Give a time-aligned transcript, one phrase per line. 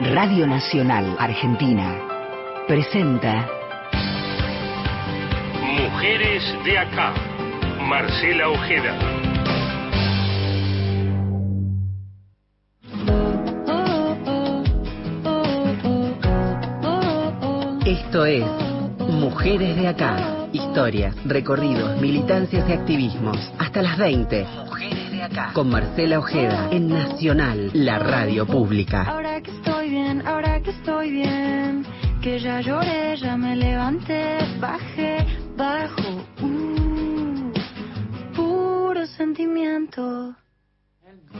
[0.00, 2.00] Radio Nacional Argentina
[2.68, 3.48] presenta
[5.60, 7.12] Mujeres de acá.
[7.80, 8.96] Marcela Ojeda.
[17.84, 18.44] Esto es
[19.00, 20.46] Mujeres de acá.
[20.52, 23.36] Historias, recorridos, militancias y activismos.
[23.58, 24.46] Hasta las 20.
[24.64, 25.50] Mujeres de acá.
[25.52, 29.42] Con Marcela Ojeda en Nacional, la radio pública.
[30.88, 31.84] Estoy bien,
[32.22, 35.18] que ya lloré, ya me levanté, bajé,
[35.54, 37.52] bajo, uh,
[38.34, 40.34] puro sentimiento.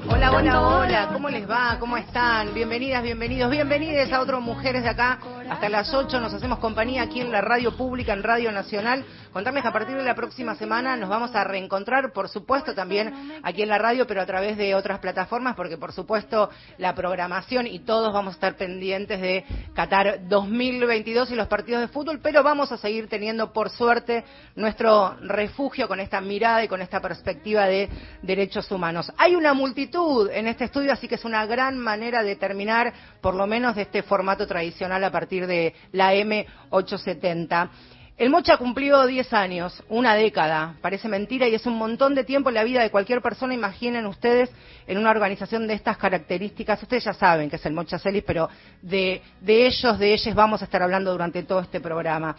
[0.07, 1.79] Hola, hola, hola, ¿cómo les va?
[1.81, 2.53] ¿Cómo están?
[2.53, 5.19] Bienvenidas, bienvenidos, bienvenidas a otros Mujeres de acá.
[5.51, 9.05] Hasta las 8 nos hacemos compañía aquí en la radio pública, en Radio Nacional.
[9.33, 13.41] Contarles que a partir de la próxima semana nos vamos a reencontrar, por supuesto, también
[13.43, 17.67] aquí en la radio, pero a través de otras plataformas, porque por supuesto la programación
[17.67, 22.43] y todos vamos a estar pendientes de Qatar 2022 y los partidos de fútbol, pero
[22.43, 24.25] vamos a seguir teniendo, por suerte,
[24.55, 27.89] nuestro refugio con esta mirada y con esta perspectiva de
[28.23, 29.13] derechos humanos.
[29.17, 33.35] Hay una multitud en este estudio, así que es una gran manera de terminar, por
[33.35, 37.71] lo menos, de este formato tradicional a partir de la M870.
[38.19, 42.49] El Mocha cumplió 10 años, una década, parece mentira y es un montón de tiempo
[42.49, 43.55] en la vida de cualquier persona.
[43.55, 44.51] Imaginen ustedes
[44.89, 48.49] en una organización de estas características, ustedes ya saben que es el Mocha Celis, pero
[48.83, 52.35] de, ellos, de ellas vamos a estar hablando durante todo este programa.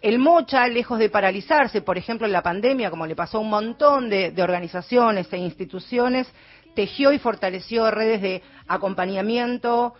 [0.00, 3.50] El Mocha, lejos de paralizarse, por ejemplo, en la pandemia, como le pasó a un
[3.50, 6.28] montón de organizaciones e instituciones,
[6.76, 9.94] tejió y fortaleció redes de acompañamiento,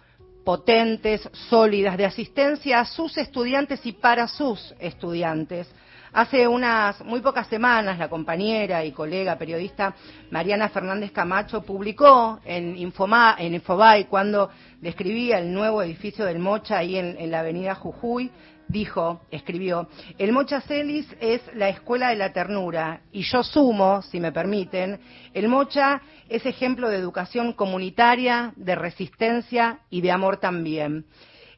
[0.44, 5.68] potentes, sólidas, de asistencia a sus estudiantes y para sus estudiantes.
[6.12, 9.94] Hace unas muy pocas semanas, la compañera y colega periodista
[10.30, 16.78] Mariana Fernández Camacho publicó en, Infoma, en Infobay, cuando describía el nuevo edificio del Mocha
[16.78, 18.28] ahí en, en la avenida Jujuy,
[18.70, 19.88] dijo, escribió,
[20.18, 25.00] el Mocha Celis es la escuela de la ternura y yo sumo, si me permiten,
[25.34, 31.06] el Mocha es ejemplo de educación comunitaria, de resistencia y de amor también.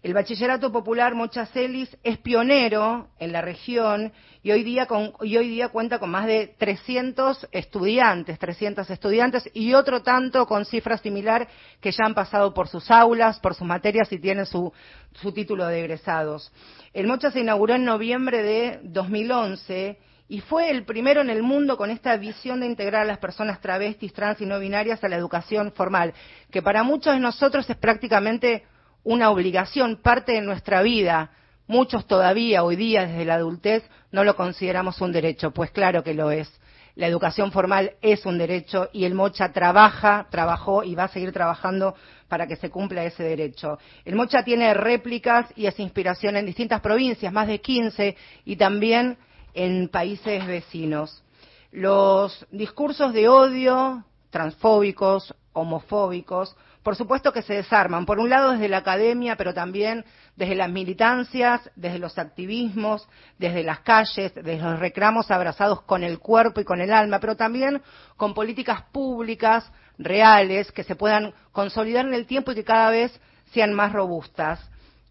[0.03, 5.37] El Bachillerato Popular Mocha Celis es pionero en la región y hoy, día con, y
[5.37, 10.99] hoy día cuenta con más de 300 estudiantes, 300 estudiantes y otro tanto con cifra
[10.99, 11.47] similar
[11.81, 14.73] que ya han pasado por sus aulas, por sus materias y tienen su,
[15.13, 16.53] su título de egresados.
[16.93, 21.77] El Mocha se inauguró en noviembre de 2011 y fue el primero en el mundo
[21.77, 25.15] con esta visión de integrar a las personas travestis, trans y no binarias a la
[25.15, 26.13] educación formal,
[26.51, 28.65] que para muchos de nosotros es prácticamente
[29.05, 31.31] una obligación, parte de nuestra vida.
[31.67, 36.15] Muchos todavía, hoy día, desde la adultez, no lo consideramos un derecho, pues claro que
[36.15, 36.51] lo es.
[36.95, 41.33] La educación formal es un derecho y el Mocha trabaja, trabajó y va a seguir
[41.33, 41.95] trabajando
[42.29, 43.79] para que se cumpla ese derecho.
[44.05, 49.17] El Mocha tiene réplicas y es inspiración en distintas provincias, más de 15, y también
[49.55, 51.23] en países vecinos.
[51.71, 58.69] Los discursos de odio, transfóbicos, homofóbicos, por supuesto que se desarman, por un lado desde
[58.69, 60.05] la academia, pero también
[60.35, 66.19] desde las militancias, desde los activismos, desde las calles, desde los reclamos abrazados con el
[66.19, 67.83] cuerpo y con el alma, pero también
[68.17, 73.19] con políticas públicas reales que se puedan consolidar en el tiempo y que cada vez
[73.53, 74.61] sean más robustas.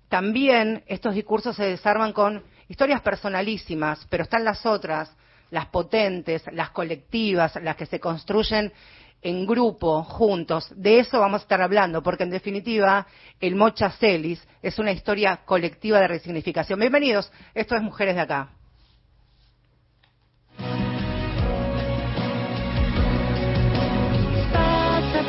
[0.09, 5.15] También estos discursos se desarman con historias personalísimas, pero están las otras,
[5.51, 8.73] las potentes, las colectivas, las que se construyen
[9.21, 10.67] en grupo, juntos.
[10.75, 13.05] De eso vamos a estar hablando, porque en definitiva
[13.39, 16.79] el Mocha Celis es una historia colectiva de resignificación.
[16.79, 18.49] Bienvenidos, esto es Mujeres de Acá.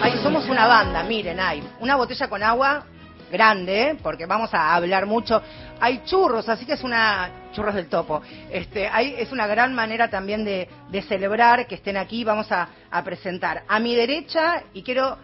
[0.00, 2.86] Ahí somos una banda, miren, hay una botella con agua
[3.32, 5.42] grande, porque vamos a hablar mucho.
[5.80, 8.22] Hay churros, así que es una churros del topo.
[8.50, 10.68] Este, hay, es una gran manera también de,
[11.08, 12.22] celebrar que estén aquí.
[12.22, 12.68] Vamos a,
[13.04, 15.16] presentar a mi derecha y quiero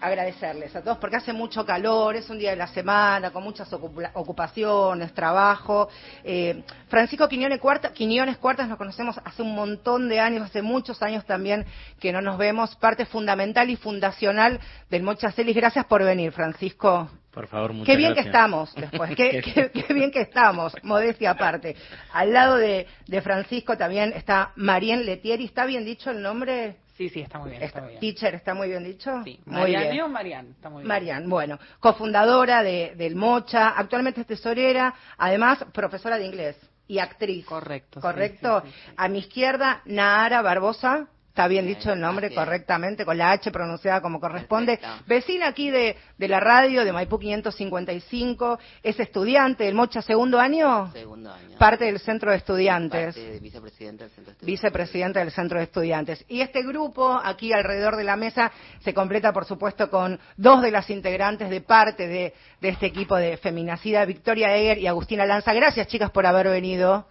[0.00, 3.70] agradecerles a todos porque hace mucho calor, es un día de la semana con muchas
[3.72, 5.90] ocupaciones, trabajo.
[6.24, 11.02] Eh, Francisco Quiñones, Cuarta, Quiñones Cuartas nos conocemos hace un montón de años, hace muchos
[11.02, 11.66] años también
[12.00, 14.58] que no nos vemos, parte fundamental y fundacional
[14.88, 15.54] del Mocha Celis.
[15.54, 17.10] Gracias por venir, Francisco.
[17.32, 18.24] Por favor, muchas Qué bien gracias.
[18.24, 21.76] que estamos después, qué, qué, qué, bien que estamos, modestia aparte.
[22.12, 26.76] Al lado de, de Francisco también está Marien Letieri, ¿está bien dicho el nombre?
[26.96, 27.62] Sí, sí, está muy bien.
[27.62, 28.00] Está, muy bien.
[28.00, 29.22] Teacher, ¿está muy bien dicho?
[29.24, 30.02] Sí, muy Marian, bien.
[30.02, 30.88] o Marian, está muy bien.
[30.88, 36.56] Marian, bueno, cofundadora de, del Mocha, actualmente es tesorera, además profesora de inglés
[36.88, 37.46] y actriz.
[37.46, 38.00] Correcto.
[38.00, 38.62] ¿Correcto?
[38.66, 41.06] Sí, sí, sí, A mi izquierda, Nahara Barbosa,
[41.40, 44.78] Está bien dicho el nombre correctamente, con la H pronunciada como corresponde.
[45.06, 50.92] Vecina aquí de, de la radio, de Maipú 555, es estudiante del Mocha, segundo año.
[50.92, 51.56] Segundo año.
[51.56, 53.14] Parte del centro de estudiantes.
[53.14, 54.46] Parte de vicepresidente del centro de estudiantes.
[54.46, 56.24] Vicepresidente del centro de estudiantes.
[56.28, 60.70] Y este grupo, aquí alrededor de la mesa, se completa, por supuesto, con dos de
[60.70, 65.54] las integrantes de parte de, de este equipo de Feminacida, Victoria Eger y Agustina Lanza.
[65.54, 67.06] Gracias, chicas, por haber venido.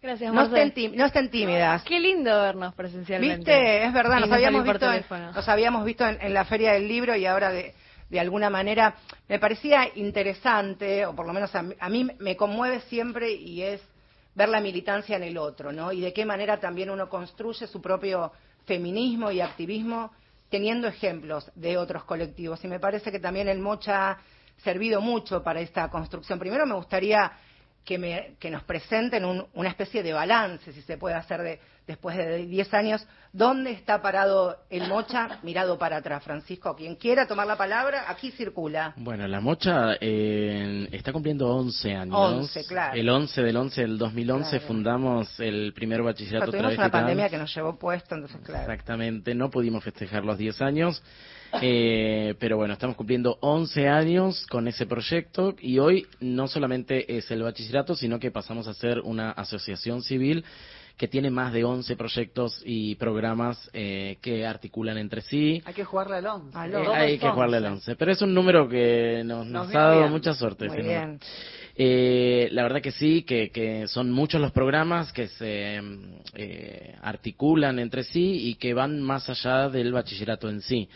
[0.00, 1.82] Gracias, No estén, no estén tímidas.
[1.82, 3.50] Qué lindo vernos presencialmente.
[3.50, 3.84] ¿Viste?
[3.84, 5.04] Es verdad, nos no habíamos, visto en,
[5.34, 7.74] nos habíamos visto en, en la Feria del Libro y ahora de,
[8.08, 8.94] de alguna manera
[9.28, 13.62] me parecía interesante, o por lo menos a mí, a mí me conmueve siempre y
[13.62, 13.82] es
[14.34, 15.90] ver la militancia en el otro, ¿no?
[15.90, 18.32] Y de qué manera también uno construye su propio
[18.66, 20.12] feminismo y activismo
[20.48, 22.62] teniendo ejemplos de otros colectivos.
[22.64, 24.18] Y me parece que también el Mocha ha
[24.58, 26.38] servido mucho para esta construcción.
[26.38, 27.32] Primero me gustaría
[27.88, 31.58] que, me- que nos presenten un- una especie de balance, si se puede hacer de,
[31.86, 36.22] después de 10 años, dónde está parado el Mocha mirado para atrás.
[36.22, 38.92] Francisco, quien quiera tomar la palabra, aquí circula.
[38.96, 42.14] Bueno, la Mocha eh, está cumpliendo 11 años.
[42.14, 42.94] 11, claro.
[42.94, 44.66] El 11 del 11 del 2011 Claro.
[44.66, 48.70] fundamos el primer bachillerato Pero tuvimos travesti una pandemia que nos llevó puesto, entonces claro.
[48.70, 51.02] Exactamente, no pudimos festejar los 10 años,
[51.62, 57.30] eh, pero bueno, estamos cumpliendo 11 años con ese proyecto y hoy no solamente es
[57.30, 60.44] el bachillerato, sino que pasamos a ser una asociación civil
[60.96, 65.62] que tiene más de 11 proyectos y programas eh, que articulan entre sí.
[65.64, 66.58] Hay que jugarle al 11.
[66.58, 66.90] Al Eh, once.
[66.92, 70.10] hay que jugarle al 11, pero es un número que nos, Nos ha dado bien.
[70.10, 70.66] mucha suerte.
[70.66, 71.18] Muy número.
[71.80, 75.80] Eh, la verdad que sí, que, que son muchos los programas que se
[76.34, 80.88] eh, articulan entre sí y que van más allá del bachillerato en sí.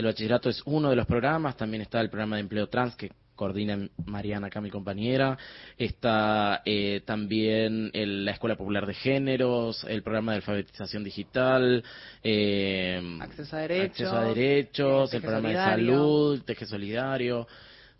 [0.00, 3.12] El bachillerato es uno de los programas, también está el programa de empleo trans que
[3.36, 5.36] coordina Mariana acá, mi compañera.
[5.76, 11.84] Está eh, también el- la Escuela Popular de Géneros, el programa de alfabetización digital,
[12.22, 13.90] eh, Acceso a derechos.
[13.90, 15.84] acceso a derechos, Teje el programa Solidario.
[15.84, 17.46] de salud, Teje Solidario.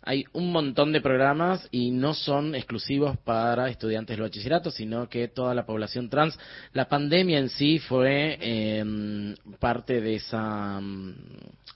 [0.03, 5.27] Hay un montón de programas y no son exclusivos para estudiantes del bachillerato, sino que
[5.27, 6.37] toda la población trans.
[6.73, 8.83] La pandemia en sí fue eh,
[9.59, 11.15] parte de esa mm,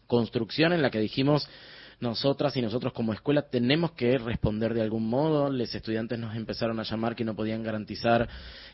[0.07, 1.47] construcción en la que dijimos
[1.99, 5.49] nosotras y nosotros como escuela tenemos que responder de algún modo.
[5.49, 8.27] Los estudiantes nos empezaron a llamar que no podían garantizar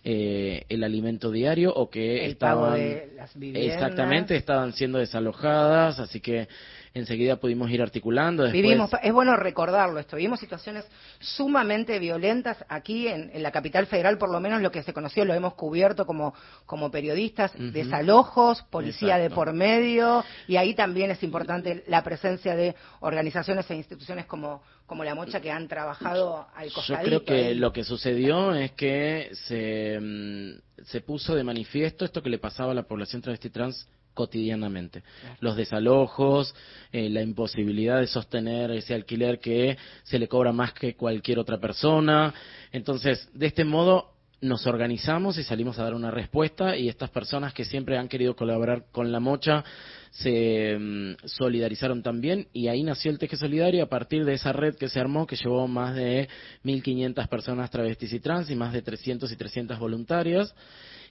[0.03, 3.75] eh, el alimento diario o que El pago estaban de las viviendas.
[3.75, 6.47] exactamente estaban siendo desalojadas, así que
[6.93, 8.43] enseguida pudimos ir articulando.
[8.43, 10.85] Después, Vivimos, es bueno recordarlo esto, vivimos situaciones
[11.19, 15.23] sumamente violentas aquí en, en la capital federal, por lo menos lo que se conoció
[15.25, 16.33] lo hemos cubierto como,
[16.65, 22.75] como periodistas, desalojos, policía de por medio, y ahí también es importante la presencia de
[22.99, 27.05] organizaciones e instituciones como, como la Mocha que han trabajado al Yo costadito.
[27.05, 32.29] creo que lo que sucedió es que se, mm, se puso de manifiesto esto que
[32.29, 35.03] le pasaba a la población travesti trans cotidianamente.
[35.39, 36.53] Los desalojos,
[36.91, 41.59] eh, la imposibilidad de sostener ese alquiler que se le cobra más que cualquier otra
[41.59, 42.33] persona.
[42.71, 44.11] Entonces, de este modo
[44.41, 48.35] nos organizamos y salimos a dar una respuesta y estas personas que siempre han querido
[48.35, 49.63] colaborar con la mocha
[50.11, 54.75] se mm, solidarizaron también y ahí nació el Teje Solidario a partir de esa red
[54.75, 56.27] que se armó que llevó más de
[56.63, 60.53] 1.500 personas travestis y trans y más de 300 y 300 voluntarias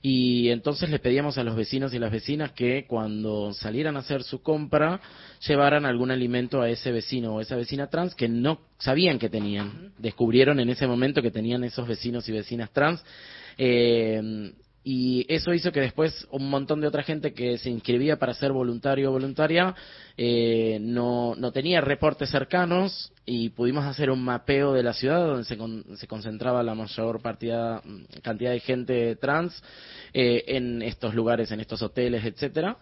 [0.02, 4.22] y entonces le pedíamos a los vecinos y las vecinas que cuando salieran a hacer
[4.22, 5.00] su compra
[5.46, 9.92] llevaran algún alimento a ese vecino o esa vecina trans que no sabían que tenían.
[9.98, 13.04] Descubrieron en ese momento que tenían esos vecinos y vecinas trans.
[13.58, 18.32] Eh, y eso hizo que después un montón de otra gente que se inscribía para
[18.32, 19.74] ser voluntario o voluntaria
[20.16, 25.44] eh, no, no tenía reportes cercanos y pudimos hacer un mapeo de la ciudad donde
[25.44, 27.82] se, con- se concentraba la mayor partida-
[28.22, 29.62] cantidad de gente trans
[30.14, 32.78] eh, en estos lugares, en estos hoteles, etcétera.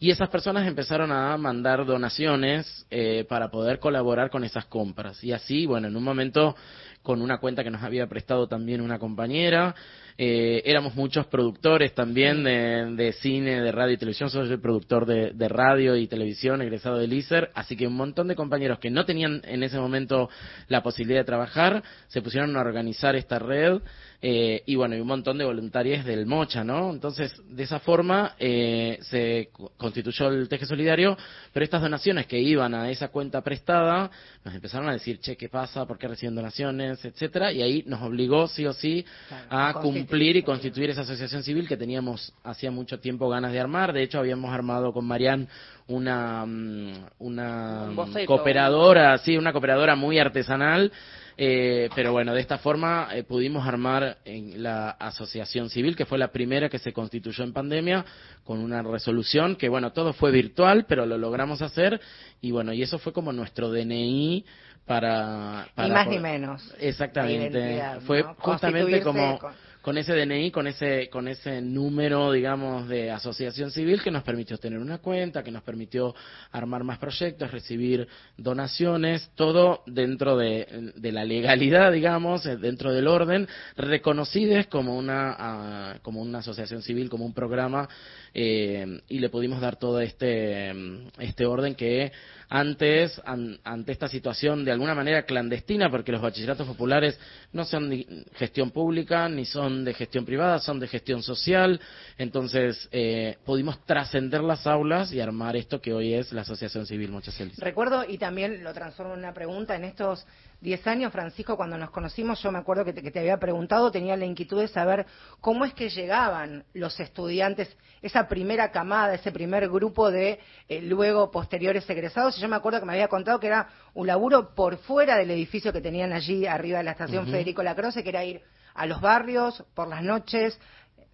[0.00, 5.22] Y esas personas empezaron a mandar donaciones eh, para poder colaborar con esas compras.
[5.22, 6.56] Y así, bueno, en un momento
[7.02, 9.74] con una cuenta que nos había prestado también una compañera.
[10.18, 14.30] Eh, éramos muchos productores también de, de cine, de radio y televisión.
[14.30, 17.50] Soy el productor de, de radio y televisión, egresado del ISER.
[17.54, 20.28] Así que un montón de compañeros que no tenían en ese momento
[20.68, 23.80] la posibilidad de trabajar se pusieron a organizar esta red.
[24.24, 26.92] eh, y bueno, y un montón de voluntarios del Mocha, ¿no?
[26.92, 31.16] Entonces, de esa forma eh, se co- constituyó el Teje Solidario,
[31.52, 34.10] pero estas donaciones que iban a esa cuenta prestada
[34.44, 35.86] nos empezaron a decir, che, ¿qué pasa?
[35.86, 37.04] ¿Por qué reciben donaciones?
[37.04, 41.02] etcétera Y ahí nos obligó, sí o sí, Claro, a constituir cumplir y constituir esa
[41.02, 43.92] asociación civil que teníamos hacía mucho tiempo ganas de armar.
[43.92, 45.48] De hecho, habíamos armado con Marian
[45.86, 47.90] una, mm, una
[48.26, 50.92] cooperadora, sí, una cooperadora muy artesanal
[51.36, 56.18] eh, pero bueno, de esta forma eh, pudimos armar en la asociación civil, que fue
[56.18, 58.04] la primera que se constituyó en pandemia,
[58.44, 62.00] con una resolución que, bueno, todo fue virtual, pero lo logramos hacer.
[62.40, 64.44] Y bueno, y eso fue como nuestro DNI
[64.86, 65.68] para.
[65.74, 66.74] para ni más ni menos.
[66.78, 67.82] Exactamente.
[68.06, 69.52] Fue justamente como con
[69.98, 74.78] ese DNI, con ese, con ese número, digamos, de asociación civil que nos permitió tener
[74.78, 76.14] una cuenta, que nos permitió
[76.52, 83.48] armar más proyectos, recibir donaciones, todo dentro de, la legalidad, digamos, eh, dentro del orden,
[83.76, 87.88] reconocidas como una, ah, como una asociación civil, como un programa,
[88.34, 90.72] eh, y le pudimos dar todo este,
[91.18, 92.12] este orden que
[92.48, 97.18] antes, ante esta situación de alguna manera clandestina, porque los bachilleratos populares
[97.52, 97.90] no son
[98.34, 101.80] gestión pública ni son de gestión privada, son de gestión social.
[102.18, 107.10] Entonces, eh, pudimos trascender las aulas y armar esto que hoy es la Asociación Civil
[107.10, 107.58] Mochacelis.
[107.58, 110.26] Recuerdo, y también lo transformo en una pregunta, en estos
[110.60, 114.24] diez años, Francisco, cuando nos conocimos, yo me acuerdo que te, había preguntado, tenía la
[114.24, 115.06] inquietud de saber
[115.40, 117.68] cómo es que llegaban los estudiantes,
[118.00, 120.38] esa primera camada, ese primer grupo de
[120.68, 122.38] eh, luego posteriores egresados.
[122.38, 125.30] Y yo me acuerdo que me había contado que era un laburo por fuera del
[125.32, 128.42] edificio que tenían allí arriba de la estación Federico Lacroce, que era ir
[128.74, 130.58] a los barrios por las noches,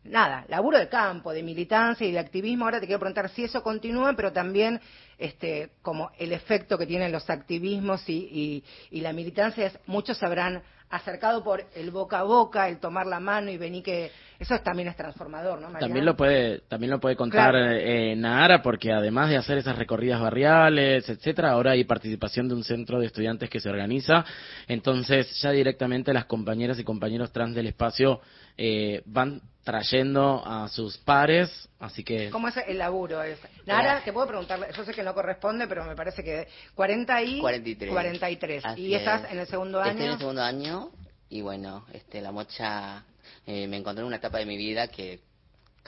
[0.04, 2.64] nada, laburo de campo, de militancia y de activismo.
[2.64, 4.80] Ahora te quiero preguntar si eso continúa, pero también
[5.18, 10.62] este, como el efecto que tienen los activismos y, y, la militancia es, muchos habrán
[10.90, 14.88] acercado por el boca a boca, el tomar la mano y venir que eso también
[14.88, 15.76] es transformador, ¿no?
[15.78, 20.20] También lo puede, también lo puede contar eh, Nahara, porque además de hacer esas recorridas
[20.20, 24.24] barriales, etcétera, ahora hay participación de un centro de estudiantes que se organiza,
[24.68, 28.20] entonces ya directamente las compañeras y compañeros trans del espacio
[28.56, 32.30] eh, van trayendo a sus pares, así que...
[32.30, 33.22] ¿Cómo es el laburo?
[33.22, 33.38] Es?
[33.66, 37.40] Nara, te puedo preguntar, yo sé que no corresponde, pero me parece que 40 y...
[37.40, 37.92] 43.
[37.92, 38.64] 43.
[38.78, 39.90] ¿Y estás en el segundo año?
[39.90, 40.90] Estoy en el segundo año
[41.28, 43.04] y bueno, este, la mocha
[43.46, 45.20] eh, me encontré en una etapa de mi vida que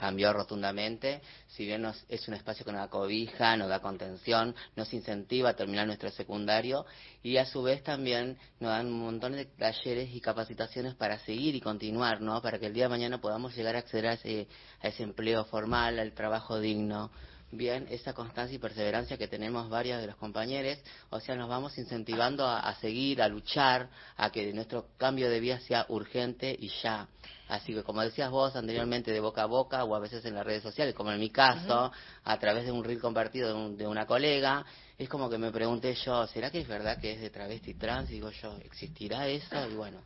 [0.01, 1.21] cambió rotundamente.
[1.45, 5.49] Si bien nos, es un espacio que nos da cobija, nos da contención, nos incentiva
[5.49, 6.87] a terminar nuestro secundario
[7.21, 11.53] y a su vez también nos dan un montón de talleres y capacitaciones para seguir
[11.53, 12.41] y continuar, ¿no?
[12.41, 14.47] Para que el día de mañana podamos llegar a acceder a ese,
[14.81, 17.11] a ese empleo formal, al trabajo digno
[17.51, 20.77] bien esa constancia y perseverancia que tenemos varias de los compañeros,
[21.09, 25.59] o sea, nos vamos incentivando a, seguir, a luchar, a que nuestro cambio de vida
[25.59, 27.07] sea urgente y ya.
[27.49, 30.45] Así que, como decías vos anteriormente, de boca a boca o a veces en las
[30.45, 31.91] redes sociales, como en mi caso,
[32.23, 34.65] a través de un reel compartido de, una colega,
[34.97, 38.09] es como que me pregunté yo, ¿será que es verdad que es de travesti trans?
[38.09, 39.67] Y digo yo, ¿existirá eso?
[39.69, 40.01] Y bueno,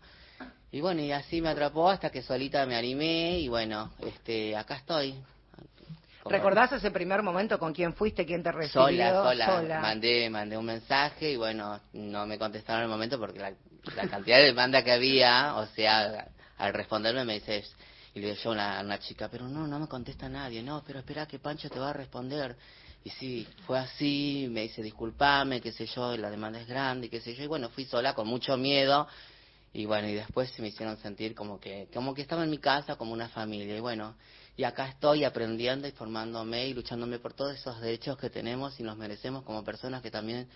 [0.72, 4.78] y bueno, y así me atrapó hasta que solita me animé y bueno, este, acá
[4.78, 5.16] estoy,
[6.28, 8.88] ¿Recordás ese primer momento con quién fuiste, quién te recibió?
[8.88, 9.80] Sola, sola.
[9.80, 13.54] Mandé, mandé un mensaje y bueno, no me contestaron en el momento porque la,
[14.08, 16.28] cantidad de demanda que había, o sea,
[16.58, 17.72] al responderme me dices,
[18.16, 21.00] y le digo yo a una, chica, pero no, no me contesta nadie, no, pero
[21.00, 22.56] espera que Pancho te va a responder.
[23.04, 27.22] Y sí, fue así, me dice, disculpame, qué sé yo, la demanda es grande, qué
[27.22, 29.08] sé yo, y bueno, fui sola con mucho miedo,
[29.74, 32.96] y bueno, y después me hicieron sentir como que, como que estaba en mi casa,
[32.96, 34.16] como una familia, y bueno,
[34.58, 38.84] y acá estoy aprendiendo y formándome y luchándome por todos esos derechos que tenemos y
[38.84, 40.48] nos merecemos como personas que también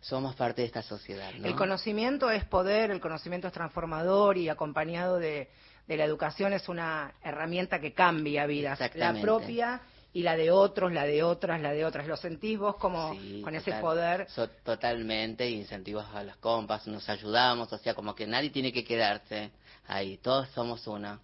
[0.00, 1.30] somos parte de esta sociedad.
[1.42, 5.48] El conocimiento es poder, el conocimiento es transformador y acompañado de,
[5.86, 8.80] la educación es una herramienta que cambia vidas.
[8.94, 9.80] La propia
[10.12, 12.06] y la de otros, la de otras, la de otras.
[12.06, 14.26] ¿Lo sentís vos como con ese poder?
[14.64, 19.50] totalmente, incentivos a las compas, nos ayudamos, o sea, como que nadie tiene que quedarse
[19.86, 21.20] ahí, todos somos uno.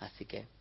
[0.00, 0.53] Así que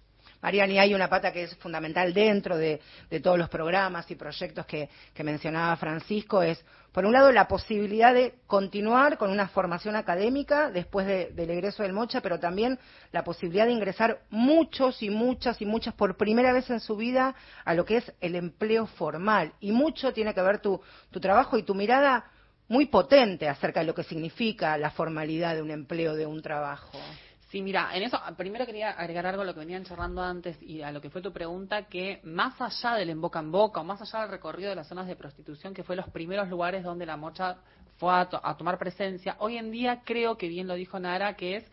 [0.43, 2.81] Mariani, hay una pata que es fundamental dentro de,
[3.23, 4.89] todos los programas y proyectos que,
[5.23, 11.07] mencionaba Francisco, es, por un lado, la posibilidad de continuar con una formación académica después
[11.07, 12.77] del egreso del Mocha, pero también
[13.13, 17.35] la posibilidad de ingresar muchos y muchas y muchas por primera vez en su vida
[17.63, 19.53] a lo que es el empleo formal.
[19.61, 22.25] Y mucho tiene que ver tu, tu trabajo y tu mirada
[22.67, 26.99] muy potente acerca de lo que significa la formalidad de un empleo, de un trabajo.
[27.53, 30.81] Sí, mira, en eso primero quería agregar algo a lo que venían charlando antes y
[30.81, 33.83] a lo que fue tu pregunta, que más allá del en boca en boca o
[33.83, 37.05] más allá del recorrido de las zonas de prostitución, que fue los primeros lugares donde
[37.05, 37.57] la mocha
[37.97, 38.25] fue a,
[38.57, 41.71] tomar presencia, hoy en día creo que bien lo dijo Nara, que es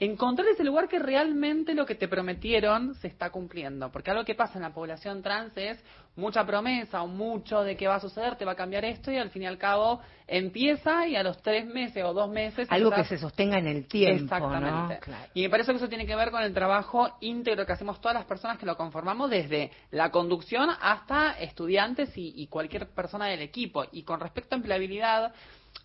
[0.00, 3.90] encontrar ese lugar que realmente lo que te prometieron se está cumpliendo.
[3.90, 5.82] Porque algo que pasa en la población trans es
[6.14, 9.16] mucha promesa o mucho de que va a suceder, te va a cambiar esto y
[9.16, 12.68] al fin y al cabo empieza y a los tres meses o dos meses...
[12.70, 14.94] Algo que se sostenga en el tiempo, Exactamente.
[14.94, 15.00] ¿no?
[15.00, 15.24] Claro.
[15.34, 18.16] Y me parece que eso tiene que ver con el trabajo íntegro que hacemos todas
[18.16, 23.40] las personas que lo conformamos, desde la conducción hasta estudiantes y, y cualquier persona del
[23.40, 23.84] equipo.
[23.92, 25.32] Y con respecto a empleabilidad,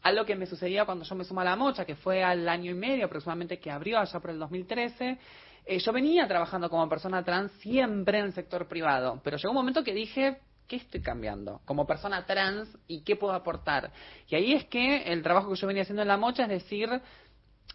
[0.02, 2.72] algo que me sucedía cuando yo me sumé a la mocha, que fue al año
[2.72, 5.18] y medio aproximadamente que abrió allá por el 2013,
[5.66, 9.56] eh, yo venía trabajando como persona trans siempre en el sector privado, pero llegó un
[9.56, 13.92] momento que dije, ¿qué estoy cambiando como persona trans y qué puedo aportar?
[14.28, 16.90] Y ahí es que el trabajo que yo venía haciendo en la mocha es decir,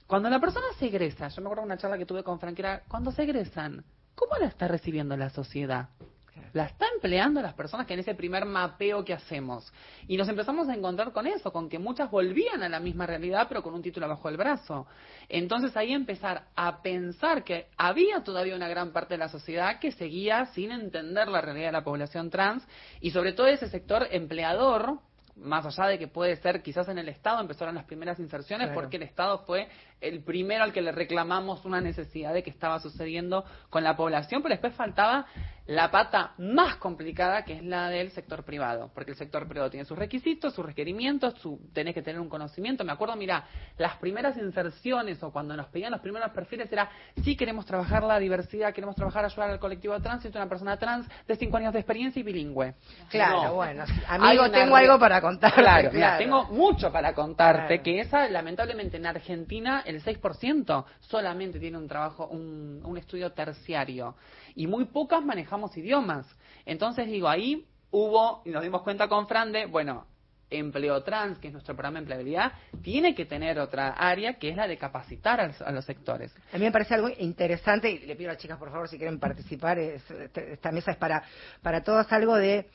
[0.06, 2.58] cuando la persona se egresa, yo me acuerdo de una charla que tuve con Frank,
[2.58, 3.84] era, cuando se egresan,
[4.14, 5.88] ¿cómo la está recibiendo la sociedad?
[6.52, 9.72] La está empleando las personas que en ese primer mapeo que hacemos.
[10.06, 13.46] Y nos empezamos a encontrar con eso, con que muchas volvían a la misma realidad,
[13.48, 14.86] pero con un título bajo el brazo.
[15.28, 19.92] Entonces ahí empezar a pensar que había todavía una gran parte de la sociedad que
[19.92, 22.66] seguía sin entender la realidad de la población trans
[23.00, 24.98] y sobre todo ese sector empleador
[25.36, 28.80] más allá de que puede ser quizás en el Estado empezaron las primeras inserciones Claro.
[28.80, 29.68] porque el Estado fue
[30.00, 34.42] el primero al que le reclamamos una necesidad de que estaba sucediendo con la población,
[34.42, 35.26] pero después faltaba
[35.66, 39.84] la pata más complicada que es la del sector privado, porque el sector privado tiene
[39.84, 42.84] sus requisitos, sus requerimientos, su, tenés que tener un conocimiento.
[42.84, 43.44] Me acuerdo, mira,
[43.76, 46.88] las primeras inserciones o cuando nos pedían los primeros perfiles era,
[47.22, 51.06] sí queremos trabajar la diversidad, queremos trabajar ayudar al colectivo trans, y una persona trans
[51.26, 52.74] de cinco años de experiencia y bilingüe.
[53.10, 53.54] Claro, No.
[53.56, 53.84] bueno.
[54.08, 55.52] Amigo, tengo algo para contar.
[55.52, 57.82] Claro, mira, tengo mucho para contarte, Claro.
[57.82, 64.14] que esa, lamentablemente, en Argentina el 6% solamente tiene un trabajo, un, estudio terciario.
[64.54, 66.26] Y muy pocas manejamos idiomas.
[66.66, 70.06] Entonces, digo, ahí hubo, y nos dimos cuenta con Fran de, bueno,
[70.50, 72.52] Empleo Trans, que es nuestro programa de empleabilidad,
[72.82, 76.34] tiene que tener otra área que es la de capacitar a los- sectores.
[76.52, 78.98] A mí me parece algo interesante, y le pido a las chicas, por favor, si
[78.98, 81.22] quieren participar, es- esta mesa es para,
[81.62, 82.66] para todos algo de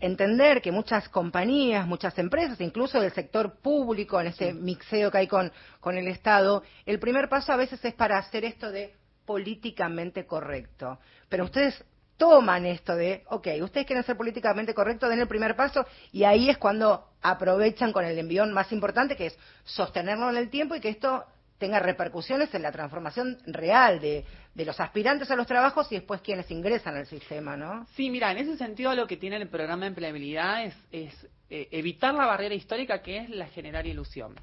[0.00, 5.26] entender que muchas compañías, muchas empresas, incluso del sector público, en este mixeo que hay
[5.26, 10.26] con, con el Estado, el primer paso a veces es para hacer esto de políticamente
[10.26, 10.98] correcto.
[11.28, 11.84] Pero ustedes
[12.16, 16.50] toman esto de, ok, ustedes quieren ser políticamente correctos, den el primer paso y ahí
[16.50, 20.80] es cuando aprovechan con el envión más importante, que es sostenerlo en el tiempo y
[20.80, 21.24] que esto
[21.58, 24.24] tenga repercusiones en la transformación real de,
[24.58, 27.86] de los aspirantes a los trabajos y después quienes ingresan al sistema, ¿no?
[27.94, 31.68] Sí, mira, en ese sentido lo que tiene el programa de empleabilidad es, es, eh,
[31.70, 34.34] evitar la barrera histórica que es la generar ilusión.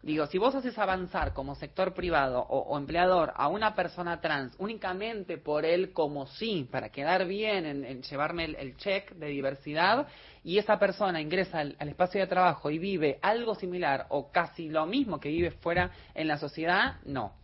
[0.00, 5.36] Digo, si vos haces avanzar como sector privado o, empleador a una persona trans únicamente
[5.36, 10.06] por él como sí, para quedar bien en, llevarme el, el check de diversidad,
[10.44, 14.86] y esa persona ingresa al espacio de trabajo y vive algo similar o casi lo
[14.86, 17.34] mismo que vive fuera en la sociedad, no.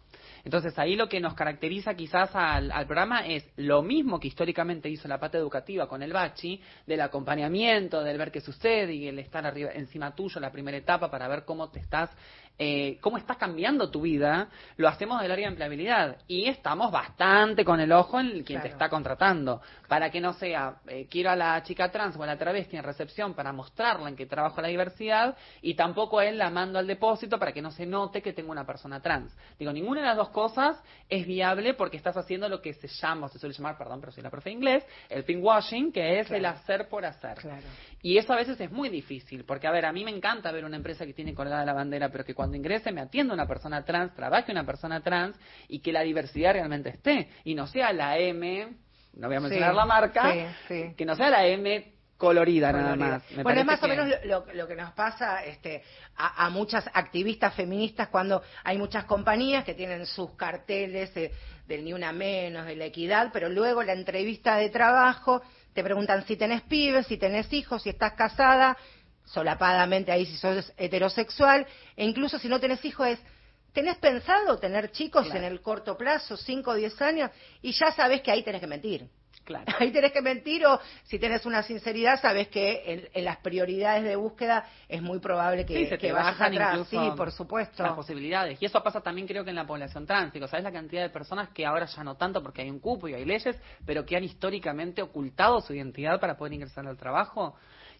[0.44, 4.90] Entonces ahí lo que nos caracteriza quizás al, al programa es lo mismo que históricamente
[4.90, 9.18] hizo la pata educativa con el Bachi, del acompañamiento, del ver qué sucede y el
[9.18, 12.10] estar arriba, encima tuyo la primera etapa para ver cómo te estás,
[12.56, 17.64] eh, cómo estás cambiando tu vida, lo hacemos del área de empleabilidad y estamos bastante
[17.64, 21.36] con el ojo en quien te está contratando, para que no sea, eh, quiero a
[21.36, 24.68] la chica trans o a la travesti en recepción para mostrarla en que trabajo la
[24.68, 28.32] diversidad y tampoco a él la mando al depósito para que no se note que
[28.32, 29.36] tengo una persona trans.
[29.58, 33.26] Digo, ninguna de las dos cosas es viable porque estás haciendo lo que se llama,
[33.26, 36.30] o se suele llamar, perdón, pero soy la profe de inglés, el pinkwashing, que es
[36.30, 37.34] el hacer por hacer.
[37.38, 37.66] Claro.
[38.00, 40.64] Y eso a veces es muy difícil, porque a ver, a mí me encanta ver
[40.64, 43.84] una empresa que tiene colgada la bandera, pero que cuando ingrese me atienda una persona
[43.84, 45.36] trans, trabaje una persona trans
[45.68, 47.28] y que la diversidad realmente esté.
[47.44, 48.68] Y no sea la M,
[49.14, 50.94] no voy a mencionar Sí, la marca, sí, sí.
[50.96, 53.22] que no sea la M colorida, nada más.
[53.32, 55.82] Me bueno, es más o menos lo, lo- lo que nos pasa este,
[56.16, 61.32] a, a muchas activistas feministas cuando hay muchas compañías que tienen sus carteles eh,
[61.66, 65.42] del ni una menos, de la equidad, pero luego la entrevista de trabajo
[65.74, 68.76] te preguntan si tenés pibes, si tenés hijos, si estás casada,
[69.24, 73.18] solapadamente ahí si sos heterosexual, e incluso si no tenés hijos es...
[73.72, 75.40] ¿Tenés pensado tener chicos Claro.
[75.40, 77.30] en el corto plazo, 5 o 10 años?
[77.60, 79.08] Y ya sabes que ahí tenés que mentir.
[79.42, 79.64] Claro.
[79.78, 84.02] Ahí tenés que mentir o si tenés una sinceridad, sabes que en, en las prioridades
[84.04, 86.70] de búsqueda es muy probable que, Sí, se que te vayas bajan atrás.
[86.78, 87.82] incluso Sí, por supuesto.
[87.82, 88.62] las posibilidades.
[88.62, 90.32] Y eso pasa también creo que en la población trans.
[90.32, 93.06] Digo, ¿sabes la cantidad de personas que ahora ya no tanto porque hay un cupo
[93.08, 97.54] y hay leyes, pero que han históricamente ocultado su identidad para poder ingresar al trabajo?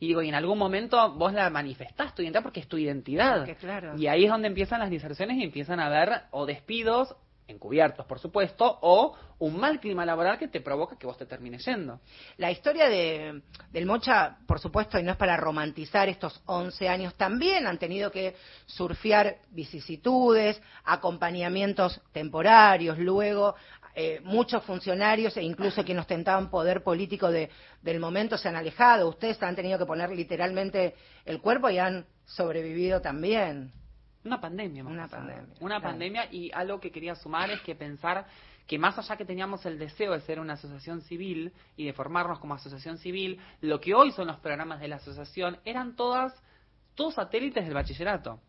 [0.05, 3.39] Y digo, y en algún momento vos la manifestás tu identidad porque es tu identidad.
[3.39, 3.97] Porque, claro.
[3.97, 7.17] Y ahí es donde empiezan las diserciones y empiezan a haber o despidos
[7.49, 11.65] encubiertos, por supuesto, o un mal clima laboral que te provoca que vos te termines
[11.65, 12.01] yendo.
[12.37, 17.15] La historia de, del Mocha, por supuesto, y no es para romantizar estos 11 años,
[17.15, 18.37] también han tenido que
[18.67, 23.55] surfear vicisitudes, acompañamientos temporarios, luego
[23.95, 27.51] eh, muchos funcionarios e incluso quienes ostentaban poder político de,
[27.83, 29.09] del momento se han alejado.
[29.09, 33.73] Ustedes han tenido que poner literalmente el cuerpo y han sobrevivido también.
[34.25, 35.83] Una pandemia, más Una pandemia, Una claro.
[35.83, 38.27] pandemia y algo que quería sumar es que pensar
[38.67, 42.39] que más allá que teníamos el deseo de ser una asociación civil y de formarnos
[42.39, 46.33] como asociación civil, lo que hoy son los programas de la asociación eran todas,
[46.95, 48.41] todos satélites del bachillerato.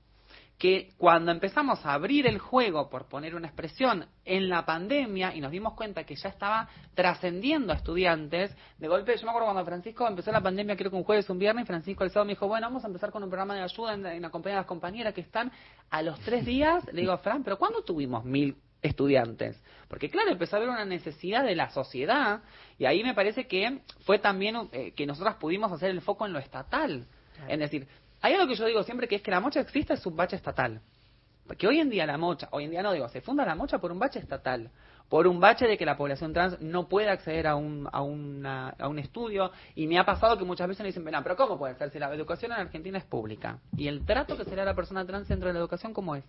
[0.58, 5.42] Que cuando empezamos a abrir el juego, por poner una expresión, en la pandemia y
[5.42, 9.66] nos dimos cuenta que ya estaba trascendiendo a estudiantes, de golpe, yo me acuerdo cuando
[9.66, 12.34] Francisco empezó la pandemia, creo que un jueves, un viernes, y Francisco el sábado me
[12.34, 14.62] dijo, bueno, vamos a empezar con un programa de ayuda en, en la compañía de
[14.62, 15.52] las compañeras que están
[15.90, 16.86] a los tres días.
[16.92, 19.62] Le digo, Fran, pero ¿cuándo tuvimos mil estudiantes?
[19.88, 22.42] Porque claro, empezó a haber una necesidad de la sociedad
[22.78, 26.34] y ahí me parece que fue también eh, que nosotras pudimos hacer el foco en
[26.34, 27.06] lo estatal.
[27.50, 27.86] Es decir,
[28.26, 30.36] hay algo que yo digo siempre que es que la mocha existe es un bache
[30.36, 30.82] estatal.
[31.48, 33.78] Porque hoy en día la mocha, hoy en día no digo, se funda la mocha
[33.78, 34.72] por un bache estatal,
[35.08, 38.70] por un bache de que la población trans no puede acceder a un, a, una-
[38.70, 39.52] a un estudio.
[39.76, 42.00] Y me ha pasado que muchas veces me dicen, "Ven, pero ¿cómo puede ser si
[42.00, 43.60] la educación en Argentina es pública?
[43.78, 45.94] Y el trato que se le da a la persona trans dentro de la educación,
[45.94, 46.24] ¿cómo es?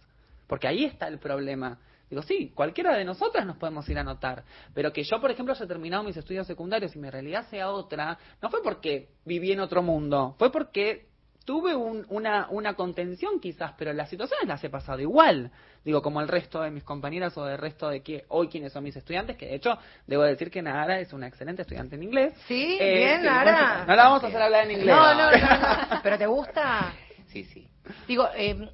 [0.47, 1.79] Porque ahí está el problema.
[2.11, 5.55] Digo, sí, cualquiera de nosotras nos podemos ir a anotar, pero que yo, por ejemplo,
[5.55, 9.61] haya terminado mis estudios secundarios y mi realidad sea otra, no fue porque viví en
[9.61, 11.07] otro mundo, fue porque
[11.47, 15.51] tuve un- una, una contención quizás, pero las situaciones las he pasado igual,
[15.85, 18.85] digo, como el resto de mis compañeras o del resto de que hoy quienes son
[18.85, 22.35] mis estudiantes, que de hecho debo decir que Nara es una excelente estudiante en inglés.
[22.47, 23.85] Sí, Eh, bien, sí, Nara.
[23.87, 24.95] No la vamos a hacer hablar en inglés.
[24.95, 26.01] No, no, no, no.
[26.03, 26.93] ¿Pero te gusta?
[27.29, 27.67] Sí, sí.
[28.09, 28.69] Digo, eh,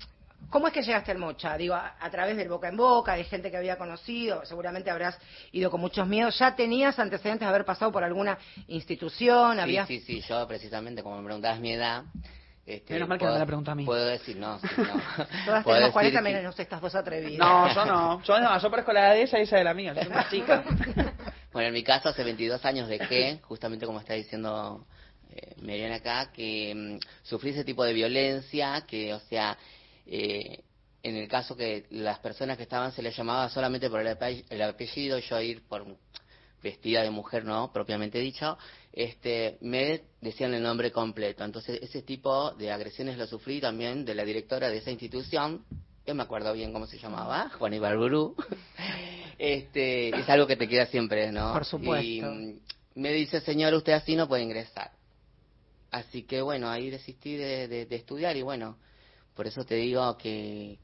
[0.48, 1.56] ¿cómo es que llegaste al Mocha?
[1.58, 5.18] Digo, a, a través del boca en boca, de gente que había conocido, seguramente habrás
[5.52, 6.38] ido con muchos miedos.
[6.38, 9.56] ¿Ya tenías antecedentes de haber pasado por alguna institución?
[9.56, 9.88] Sí, ¿Habías...
[9.88, 12.04] sí, sí, yo precisamente, como me preguntabas mi edad...
[12.64, 13.84] Este, Menos mal que no me la preguntó a mí.
[13.84, 14.84] Puedo decir, no, sí, no.
[15.46, 17.44] Todas tenemos decir 40 que- menos estás vos atrevida.
[17.44, 18.22] No, yo no.
[18.22, 19.92] Yo, no, yo parezco la edad de ella y ella de la mía.
[19.94, 20.64] Yo soy una chica.
[21.52, 24.86] Bueno, en mi caso, hace 22 años dejé, justamente como está diciendo
[25.30, 29.58] eh, Meriana acá, que mm, sufrí ese tipo de violencia, que, o sea,
[30.06, 30.62] eh,
[31.02, 35.18] en el caso que las personas que estaban se les llamaba solamente por el apellido,
[35.18, 35.84] yo ir por
[36.62, 38.56] vestida de mujer, no, propiamente dicho,
[38.92, 41.44] este, me decían el nombre completo.
[41.44, 45.64] Entonces, ese tipo de agresiones lo sufrí también de la directora de esa institución,
[46.06, 48.34] que me acuerdo bien cómo se llamaba, Juan Ibarburú.
[49.38, 51.52] Este, es algo que te queda siempre, ¿no?
[51.52, 52.04] Por supuesto.
[52.04, 52.60] Y mm,
[53.00, 54.92] me dice, señor, usted así no puede ingresar.
[55.90, 58.78] Así que bueno, ahí desistí de, de- de estudiar y bueno,
[59.34, 60.78] por eso te digo que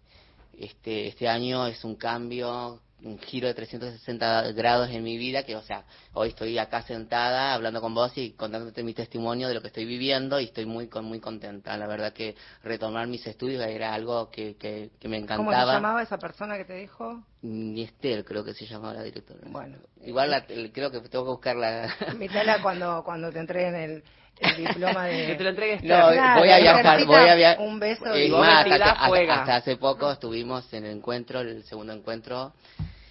[0.59, 5.55] este, este año es un cambio, un giro de 360 grados en mi vida, que
[5.55, 5.85] o sea,
[6.15, 9.85] hoy estoy acá sentada hablando con vos y contándote mi testimonio de lo que estoy
[9.85, 11.77] viviendo y estoy muy muy contenta.
[11.77, 15.51] La verdad que retomar mis estudios era algo que, que, que me encantaba.
[15.51, 17.23] ¿Cómo se llamaba esa persona que te dijo?
[17.43, 19.41] Ni Estel, creo que se llamaba la directora.
[19.47, 19.79] Bueno.
[20.03, 21.89] Igual la- creo que tengo que buscar la...
[22.13, 24.05] Invítala cuando, cuando te entreguen el,
[24.41, 25.27] el diploma de...
[25.27, 26.07] Que te lo entregues No, Claro,
[26.41, 27.61] voy a viajar, voy a viajar.
[27.61, 31.41] un beso Es y- vos más, hasta, hasta- hasta hace poco estuvimos en el encuentro,
[31.41, 32.53] el segundo encuentro,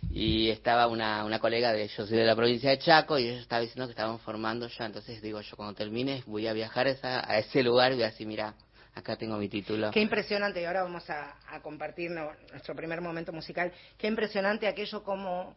[0.09, 3.39] y estaba una, una colega de yo soy de la provincia de Chaco y ella
[3.41, 6.91] estaba diciendo que estaban formando ya, entonces digo yo cuando termine voy a viajar a,
[6.91, 8.53] esa- a ese lugar y voy a decir, mira,
[8.95, 9.91] acá tengo mi título.
[9.91, 15.03] Qué impresionante, y ahora vamos a, a compartir nuestro primer momento musical, qué impresionante aquello
[15.03, 15.55] como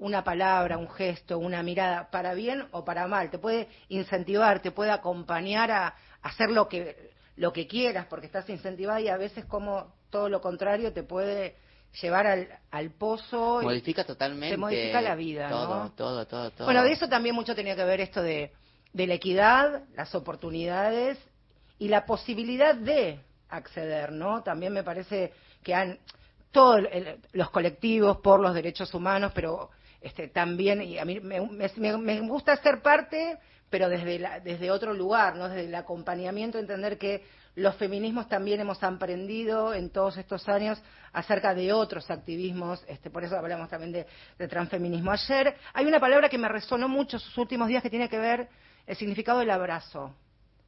[0.00, 4.70] una palabra, un gesto, una mirada, para bien o para mal, te puede incentivar, te
[4.72, 9.44] puede acompañar a, hacer lo que, lo que quieras, porque estás incentivada y a veces
[9.44, 11.56] como todo lo contrario te puede
[12.00, 13.62] llevar al, al pozo.
[13.62, 14.54] y- Modifica totalmente.
[14.54, 15.92] Te modifica la vida, todo, ¿no?
[15.92, 16.64] Todo, todo, todo.
[16.66, 18.52] Bueno, de eso también mucho tenía que ver esto de,
[18.92, 21.18] de la equidad, las oportunidades
[21.78, 24.42] y la posibilidad de acceder, ¿no?
[24.42, 25.32] También me parece
[25.62, 25.98] que han
[26.52, 26.80] todos
[27.32, 31.40] los colectivos por los derechos humanos, pero este, también, y a mí me,
[32.20, 35.48] gusta ser parte, pero desde, la- desde otro lugar, ¿no?
[35.48, 37.24] Desde el acompañamiento, entender que
[37.56, 40.80] los feminismos también hemos aprendido en todos estos años
[41.12, 44.06] acerca de otros activismos, este, por eso hablamos también de,
[44.38, 45.10] de transfeminismo.
[45.10, 48.48] Ayer hay una palabra que me resonó mucho sus últimos días que tiene que ver
[48.86, 50.14] el significado del abrazo.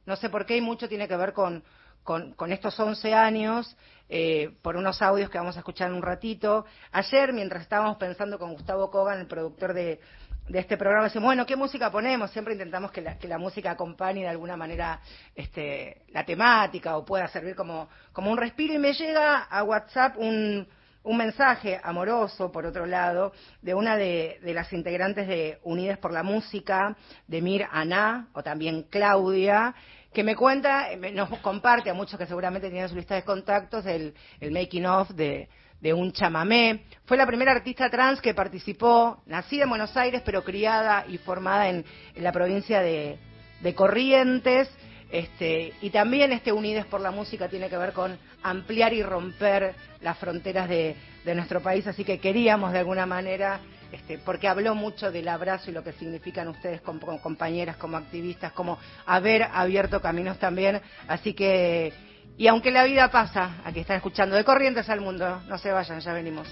[0.05, 1.63] No sé por qué y mucho tiene que ver con,
[2.03, 3.75] con, con estos 11 años,
[4.09, 6.65] eh, por unos audios que vamos a escuchar en un ratito.
[6.91, 9.99] Ayer, mientras estábamos pensando con Gustavo Kogan, el productor de,
[10.47, 12.31] de este programa, decimos, bueno, ¿qué música ponemos?
[12.31, 14.99] Siempre intentamos que la, que la música acompañe de alguna manera
[15.33, 18.73] este, la temática o pueda servir como, como un respiro.
[18.73, 20.67] Y me llega a WhatsApp un
[21.03, 26.13] un mensaje amoroso, por otro lado, de una de, de las integrantes de Unidas por
[26.13, 26.95] la Música,
[27.27, 29.75] de Mir Aná, o también Claudia,
[30.13, 33.85] que me cuenta, eh, nos comparte a muchos que seguramente tienen su lista de contactos
[33.85, 35.49] el, el making of de,
[35.81, 36.85] de un chamamé.
[37.05, 41.67] Fue la primera artista trans que participó, nacida en Buenos Aires, pero criada y formada
[41.69, 41.83] en,
[42.15, 43.17] en la provincia de,
[43.61, 44.69] de Corrientes.
[45.11, 49.75] Este, y también este Unides por la Música tiene que ver con ampliar y romper
[50.01, 53.59] las fronteras de, de nuestro país, así que queríamos de alguna manera,
[53.93, 58.51] este, porque habló mucho del abrazo y lo que significan ustedes como, compañeras, como activistas,
[58.51, 61.93] como haber abierto caminos también, así que,
[62.35, 65.99] y aunque la vida pasa, aquí están escuchando de Corrientes al Mundo, no se vayan,
[65.99, 66.47] ya venimos.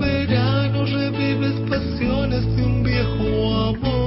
[0.00, 4.01] Verano revives pasiones un viejo amor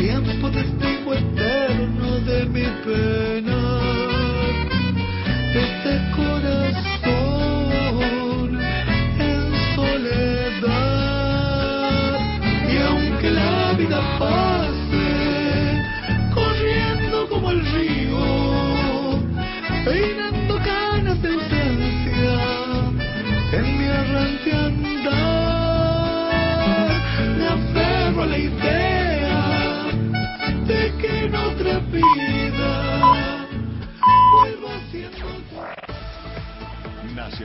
[0.00, 3.89] tiempo, testigo eterno de mi pena.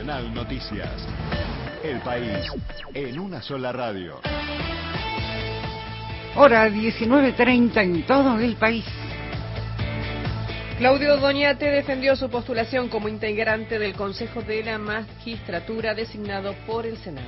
[0.06, 1.08] Nacional Noticias.
[1.84, 2.46] El país
[2.94, 4.20] en una sola radio.
[6.36, 8.86] Hora 19.30 en todo el país.
[10.78, 16.98] Claudio Doñate defendió su postulación como integrante del Consejo de la Magistratura designado por el
[16.98, 17.28] Senado.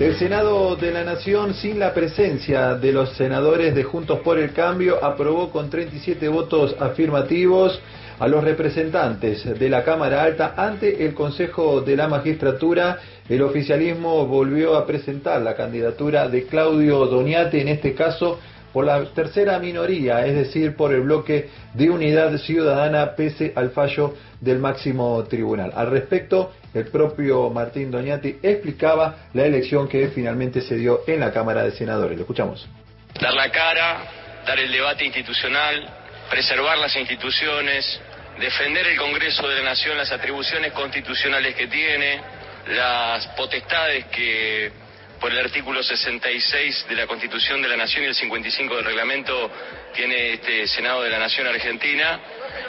[0.00, 4.54] El Senado de la Nación, sin la presencia de los senadores de Juntos por el
[4.54, 7.78] Cambio, aprobó con 37 votos afirmativos
[8.18, 12.98] a los representantes de la Cámara Alta ante el Consejo de la Magistratura.
[13.28, 18.38] El oficialismo volvió a presentar la candidatura de Claudio Doñate, en este caso
[18.72, 24.14] por la tercera minoría, es decir, por el bloque de unidad ciudadana, pese al fallo
[24.38, 25.72] del máximo tribunal.
[25.74, 31.32] Al respecto, el propio Martín Doñati explicaba la elección que finalmente se dio en la
[31.32, 32.16] Cámara de Senadores.
[32.16, 32.68] Lo escuchamos.
[33.18, 33.98] dar la cara,
[34.46, 35.88] dar el debate institucional,
[36.28, 37.98] preservar las instituciones,
[38.38, 42.20] defender el Congreso de la Nación, las atribuciones constitucionales que tiene,
[42.68, 44.72] las potestades que
[45.20, 49.50] por el artículo 66 de la Constitución de la Nación y el 55 del reglamento
[49.94, 52.20] tiene este Senado de la Nación Argentina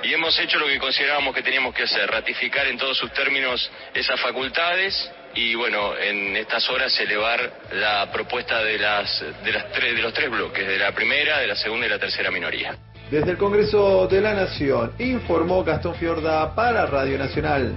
[0.04, 3.70] y hemos hecho lo que considerábamos que teníamos que hacer, ratificar en todos sus términos
[3.94, 10.02] esas facultades y bueno, en estas horas elevar la propuesta de las de las de
[10.02, 12.76] los tres bloques, de la primera, de la segunda y la tercera minoría.
[13.10, 17.74] Desde el Congreso de la Nación, informó Gastón Fiorda para Radio Nacional.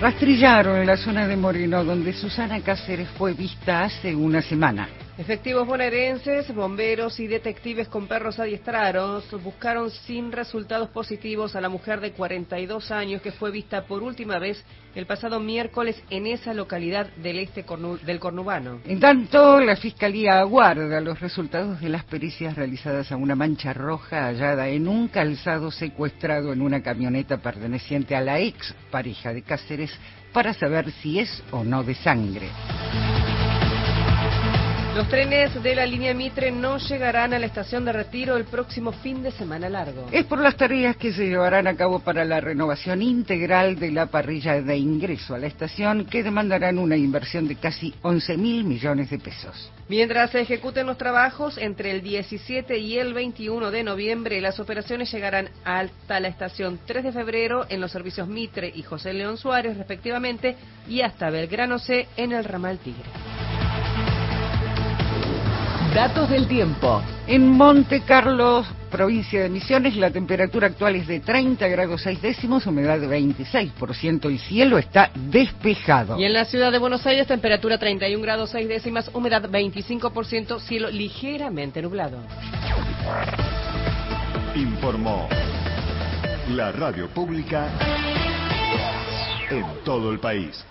[0.00, 4.88] Rastrillaron en la zona de Moreno, donde Susana Cáceres fue vista hace una semana.
[5.18, 12.00] Efectivos bonaerenses, bomberos y detectives con perros adiestrados buscaron sin resultados positivos a la mujer
[12.00, 14.62] de 42 años que fue vista por última vez
[14.94, 17.64] el pasado miércoles en esa localidad del este
[18.04, 18.80] del Cornubano.
[18.84, 24.26] En tanto, la Fiscalía aguarda los resultados de las pericias realizadas a una mancha roja
[24.26, 29.98] hallada en un calzado secuestrado en una camioneta perteneciente a la ex pareja de Cáceres
[30.34, 32.50] para saber si es o no de sangre.
[34.96, 38.92] Los trenes de la línea Mitre no llegarán a la estación de retiro el próximo
[38.92, 40.06] fin de semana largo.
[40.10, 44.06] Es por las tareas que se llevarán a cabo para la renovación integral de la
[44.06, 49.10] parrilla de ingreso a la estación que demandarán una inversión de casi 11 mil millones
[49.10, 49.70] de pesos.
[49.90, 55.12] Mientras se ejecuten los trabajos, entre el 17 y el 21 de noviembre, las operaciones
[55.12, 59.76] llegarán hasta la estación 3 de febrero en los servicios Mitre y José León Suárez,
[59.76, 60.56] respectivamente,
[60.88, 63.35] y hasta Belgrano C en el ramal Tigre.
[65.96, 67.02] Datos del tiempo.
[67.26, 72.66] En Monte Carlos, provincia de Misiones, la temperatura actual es de 30 grados 6 décimos,
[72.66, 76.20] humedad de 26%, el cielo está despejado.
[76.20, 80.90] Y en la ciudad de Buenos Aires, temperatura 31 grados 6 décimas, humedad 25%, cielo
[80.90, 82.18] ligeramente nublado.
[84.54, 85.30] Informó
[86.50, 87.70] la radio pública
[89.48, 90.62] en todo el país.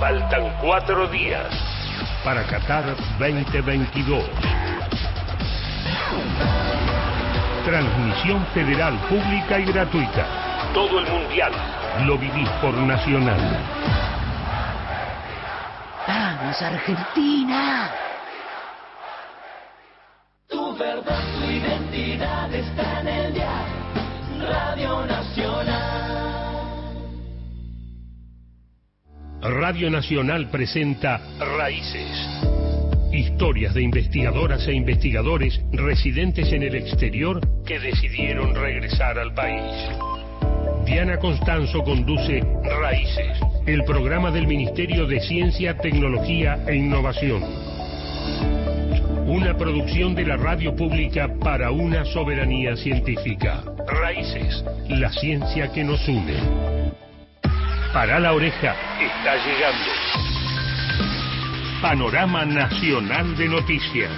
[0.00, 1.48] Faltan cuatro días
[2.24, 2.84] para Qatar
[3.18, 4.24] 2022.
[7.64, 10.24] Transmisión federal pública y gratuita.
[10.72, 11.50] Todo el mundial
[12.06, 13.40] lo vivís por Nacional.
[16.06, 17.90] Vamos, Argentina.
[20.48, 23.50] Tu verdad, tu identidad está en el día.
[24.48, 25.27] Radio Nacional.
[29.40, 32.10] Radio Nacional presenta Raíces.
[33.12, 39.62] Historias de investigadoras e investigadores residentes en el exterior que decidieron regresar al país.
[40.84, 47.44] Diana Constanzo conduce Raíces, el programa del Ministerio de Ciencia, Tecnología e Innovación.
[49.28, 53.62] Una producción de la radio pública para una soberanía científica.
[53.86, 56.98] Raíces, la ciencia que nos une.
[57.98, 59.90] Para la oreja, está llegando.
[61.82, 64.12] Panorama Nacional de Noticias.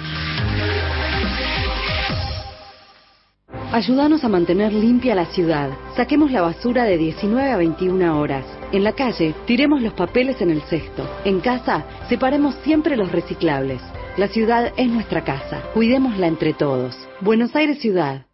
[3.71, 5.71] Ayúdanos a mantener limpia la ciudad.
[5.95, 8.45] Saquemos la basura de 19 a 21 horas.
[8.71, 11.09] En la calle, tiremos los papeles en el cesto.
[11.25, 13.81] En casa, separemos siempre los reciclables.
[14.15, 15.59] La ciudad es nuestra casa.
[15.73, 16.95] Cuidémosla entre todos.
[17.19, 18.27] Buenos Aires Ciudad.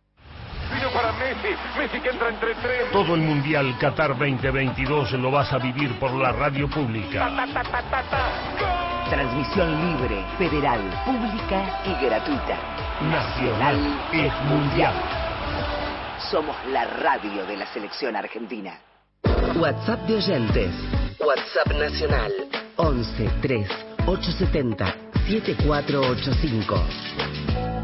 [1.87, 2.91] Vino para Messi, Messi que entra entre tres.
[2.91, 7.29] Todo el Mundial Qatar 2022 lo vas a vivir por la radio pública.
[9.09, 12.57] Transmisión libre, federal, pública y gratuita.
[13.01, 13.79] Nacional
[14.11, 14.93] es mundial.
[16.29, 18.79] Somos la radio de la selección argentina.
[19.55, 20.71] WhatsApp de oyentes.
[21.19, 22.31] WhatsApp nacional
[22.75, 23.69] 11 3
[24.05, 24.95] 870
[25.27, 27.77] 7485.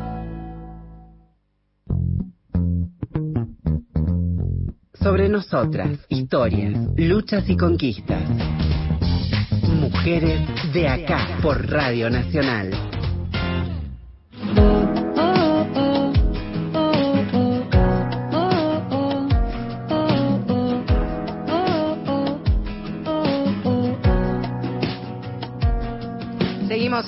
[4.94, 8.24] Sobre nosotras, historias, luchas y conquistas.
[9.68, 10.42] Mujeres
[10.74, 12.72] de acá por Radio Nacional.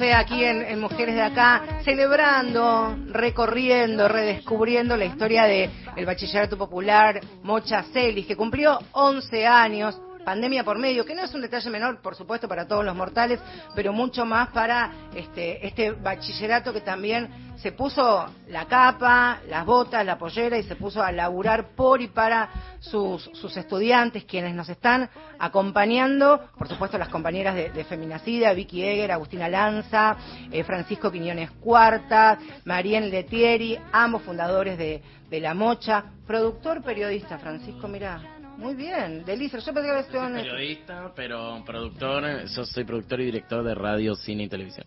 [0.01, 6.57] Eh, aquí en, en Mujeres de Acá, celebrando, recorriendo, redescubriendo la historia del el bachillerato
[6.57, 11.69] popular Mocha Celis, que cumplió 11 años, pandemia por medio, que no es un detalle
[11.69, 13.39] menor, por supuesto, para todos los mortales,
[13.75, 20.05] pero mucho más para este, este bachillerato que también se puso la capa, las botas,
[20.05, 24.67] la pollera y se puso a laburar por y para sus, sus estudiantes, quienes nos
[24.67, 25.09] están
[25.39, 30.17] acompañando, por supuesto las compañeras de, de Feminacida, Vicky Eger, Agustina Lanza,
[30.51, 37.87] eh, Francisco Quiñones Cuarta, Marién Letieri, ambos fundadores de, de La Mocha, productor periodista, Francisco,
[37.87, 39.59] mira, muy bien, delicia.
[39.59, 44.43] Yo pensé que en- Periodista, pero productor, yo soy productor y director de radio, cine
[44.43, 44.85] y televisión.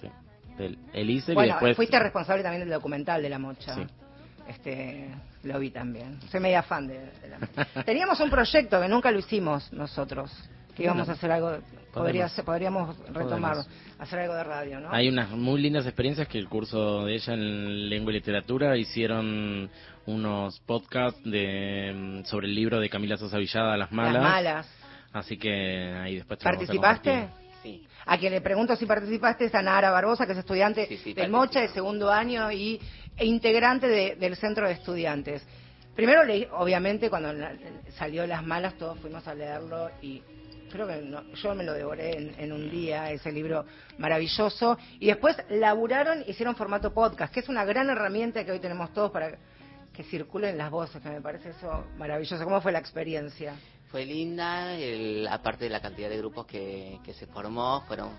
[0.00, 0.08] Sí.
[0.56, 0.78] Del
[1.10, 1.76] y Bueno, después...
[1.76, 3.74] fuiste responsable también del documental de La Mocha.
[3.74, 3.82] Sí.
[4.48, 5.08] Este,
[5.44, 6.18] lo vi también.
[6.30, 7.66] Soy media fan de, de La Mocha.
[7.84, 10.32] Teníamos un proyecto que nunca lo hicimos nosotros,
[10.74, 11.58] que íbamos a hacer algo,
[11.92, 13.68] podría podríamos retomar, Podemos.
[13.98, 14.90] hacer algo de radio, ¿no?
[14.92, 19.68] Hay unas muy lindas experiencias que el curso de ella en lengua y literatura hicieron
[20.08, 24.14] unos podcasts de mm, sobre el libro de Camila Sosa Villada, Las Malas.
[24.14, 24.66] Las malas.
[25.12, 27.28] Así que ahí después te ¿Participaste?
[27.62, 27.86] Sí.
[28.06, 31.12] A quien le pregunto si participaste es a Nara Barbosa, que es estudiante Sí, sí,
[31.12, 32.80] del Mocha de segundo año y,
[33.16, 35.46] e integrante de- del centro de estudiantes.
[35.94, 37.52] Primero, leí, obviamente, cuando la-
[37.98, 40.22] salió Las Malas, todos fuimos a leerlo y
[40.70, 43.66] creo que no- yo me lo devoré en, en un día, ese libro
[43.98, 44.78] maravilloso.
[45.00, 49.10] Y después laburaron, hicieron formato podcast, que es una gran herramienta que hoy tenemos todos
[49.10, 49.36] para
[49.98, 52.44] que circulen las voces, que me parece eso maravilloso.
[52.44, 53.56] ¿Cómo fue la experiencia?
[53.90, 58.10] Fue linda, el- aparte de la cantidad de grupos que, que se formó, fueron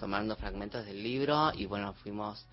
[0.00, 2.44] tomando fragmentos del libro y bueno, fuimos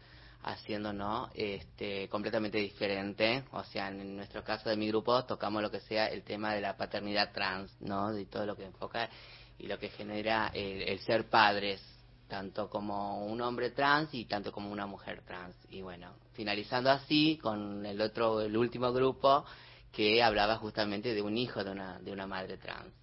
[0.44, 1.28] haciendo, ¿no?
[1.34, 3.46] Este, completamente diferente.
[3.52, 6.62] O sea, en nuestro caso de mi grupo tocamos lo que sea el tema de
[6.62, 8.14] la paternidad trans, ¿no?
[8.14, 9.10] De todo lo que enfoca
[9.58, 11.82] y lo que genera el, el ser padres,
[12.28, 15.56] tanto como un hombre trans y tanto como una mujer trans.
[15.72, 19.44] Y bueno, finalizando así con el otro, el último grupo
[19.92, 22.94] que hablaba justamente de un hijo de una, de una madre trans.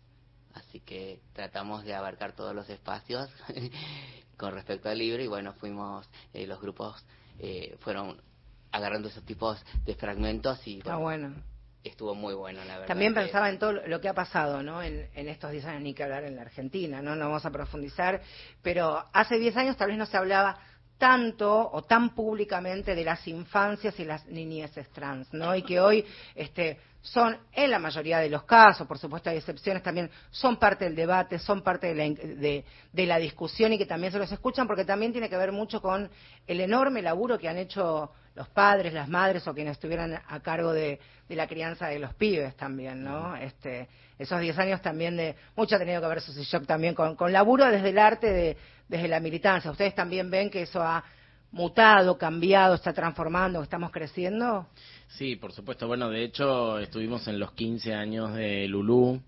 [0.54, 3.28] Así que tratamos de abarcar todos los espacios
[4.38, 7.04] con respecto al libro y bueno, fuimos, eh, los grupos
[7.40, 8.22] eh, fueron
[8.70, 11.34] agarrando esos tipos de fragmentos y bueno.
[11.82, 12.86] estuvo muy bueno, la verdad.
[12.86, 14.80] También pensaba en todo lo que ha pasado ¿no?
[14.80, 17.16] en, en estos 10 años, ni que hablar en la Argentina, ¿no?
[17.16, 18.22] no vamos a profundizar,
[18.62, 20.56] pero hace 10 años tal vez no se hablaba
[20.98, 25.54] tanto o tan públicamente de las infancias y las niñeces trans, ¿no?
[25.54, 26.04] Y que hoy
[26.34, 30.84] este, son, en la mayoría de los casos, por supuesto hay excepciones también, son parte
[30.84, 34.30] del debate, son parte de la, de, de la discusión y que también se los
[34.32, 36.08] escuchan porque también tiene que ver mucho con
[36.46, 40.72] el enorme laburo que han hecho los padres, las madres o quienes estuvieran a cargo
[40.72, 43.36] de, de la crianza de los pibes también, ¿no?
[43.36, 47.16] Este, esos 10 años también de, mucho ha tenido que ver Susy Shock también con,
[47.16, 48.56] con laburo desde el arte, de,
[48.88, 49.70] desde la militancia.
[49.70, 51.04] ¿Ustedes también ven que eso ha
[51.52, 54.66] mutado, cambiado, está transformando, estamos creciendo?
[55.08, 55.86] Sí, por supuesto.
[55.86, 59.20] Bueno, de hecho, estuvimos en los 15 años de Lulú,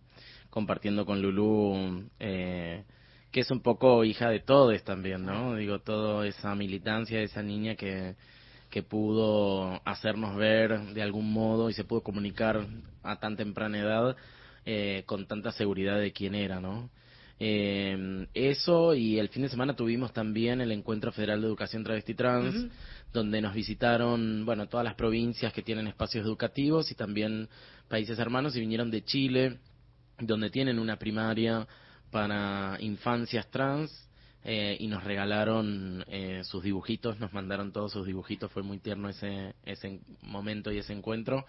[0.51, 2.85] compartiendo con Lulú, eh,
[3.31, 5.55] que es un poco hija de todos también, ¿no?
[5.55, 8.16] Digo, toda esa militancia, esa niña que,
[8.70, 12.66] que pudo hacernos ver de algún modo y se pudo comunicar
[13.03, 14.16] a tan temprana edad
[14.64, 16.91] eh, con tanta seguridad de quién era, ¿no?
[17.39, 22.14] Eh, eso y el fin de semana tuvimos también el Encuentro Federal de Educación Travesti
[22.14, 22.66] Trans,
[23.12, 27.49] donde nos visitaron, bueno, todas las provincias que tienen espacios educativos y también
[27.89, 29.59] países hermanos y vinieron de Chile,
[30.18, 31.66] donde tienen una primaria
[32.11, 34.09] para infancias trans
[34.45, 39.09] eh, y nos regalaron eh, sus dibujitos, nos mandaron todos sus dibujitos, fue muy tierno
[39.09, 41.45] ese, ese momento y ese encuentro,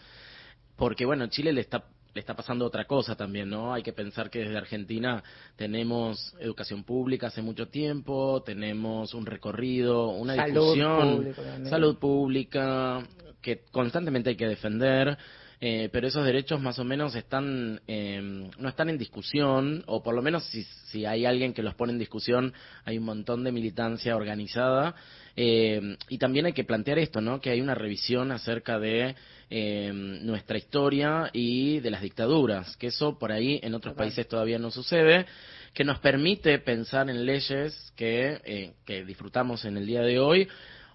[0.75, 3.74] porque bueno, Chile le está le está pasando otra cosa también, ¿no?
[3.74, 5.24] Hay que pensar que desde Argentina
[5.55, 11.36] tenemos educación pública hace mucho tiempo, tenemos un recorrido, una Salud discusión,
[11.70, 13.03] salud pública
[13.41, 15.18] que constantemente hay que defender.
[15.60, 20.14] Eh, pero esos derechos más o menos están eh, no están en discusión o por
[20.14, 22.53] lo menos si, si hay alguien que los pone en discusión
[22.86, 24.95] hay un montón de militancia organizada.
[25.39, 29.16] Eh, y también hay que plantear esto no que hay una revisión acerca de
[29.51, 34.58] eh, nuestra historia y de las dictaduras que eso por ahí en otros países todavía
[34.58, 35.28] no sucede
[35.76, 40.47] que nos permite pensar en leyes que, eh, que disfrutamos en el día de hoy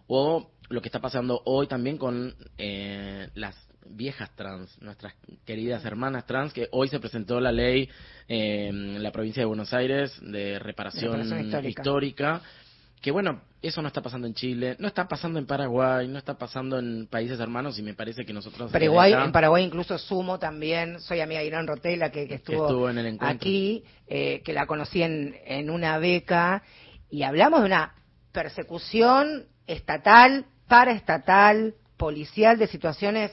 [0.09, 3.57] o lo que está pasando hoy también con eh, las
[3.87, 5.15] viejas trans, nuestras
[5.45, 7.89] queridas hermanas trans, que hoy se presentó la ley
[8.29, 11.69] eh, en la provincia de Buenos Aires de reparación, Reparación histórica.
[11.69, 12.43] histórica,
[13.01, 16.39] que bueno, eso no está pasando en Chile, no está pasando en Paraguay, no está
[16.39, 18.71] pasando en países hermanos y me parece que nosotros...
[18.71, 22.91] Paraguay, en Paraguay incluso sumo también, soy amiga de Irán Rotela que, que estuvo, estuvo
[22.91, 23.37] en el encuentro.
[23.37, 26.63] aquí, eh, que la conocí en, en una beca,
[27.11, 27.95] y hablamos de una
[28.33, 33.31] persecución estatal, paraestatal, policial, de situaciones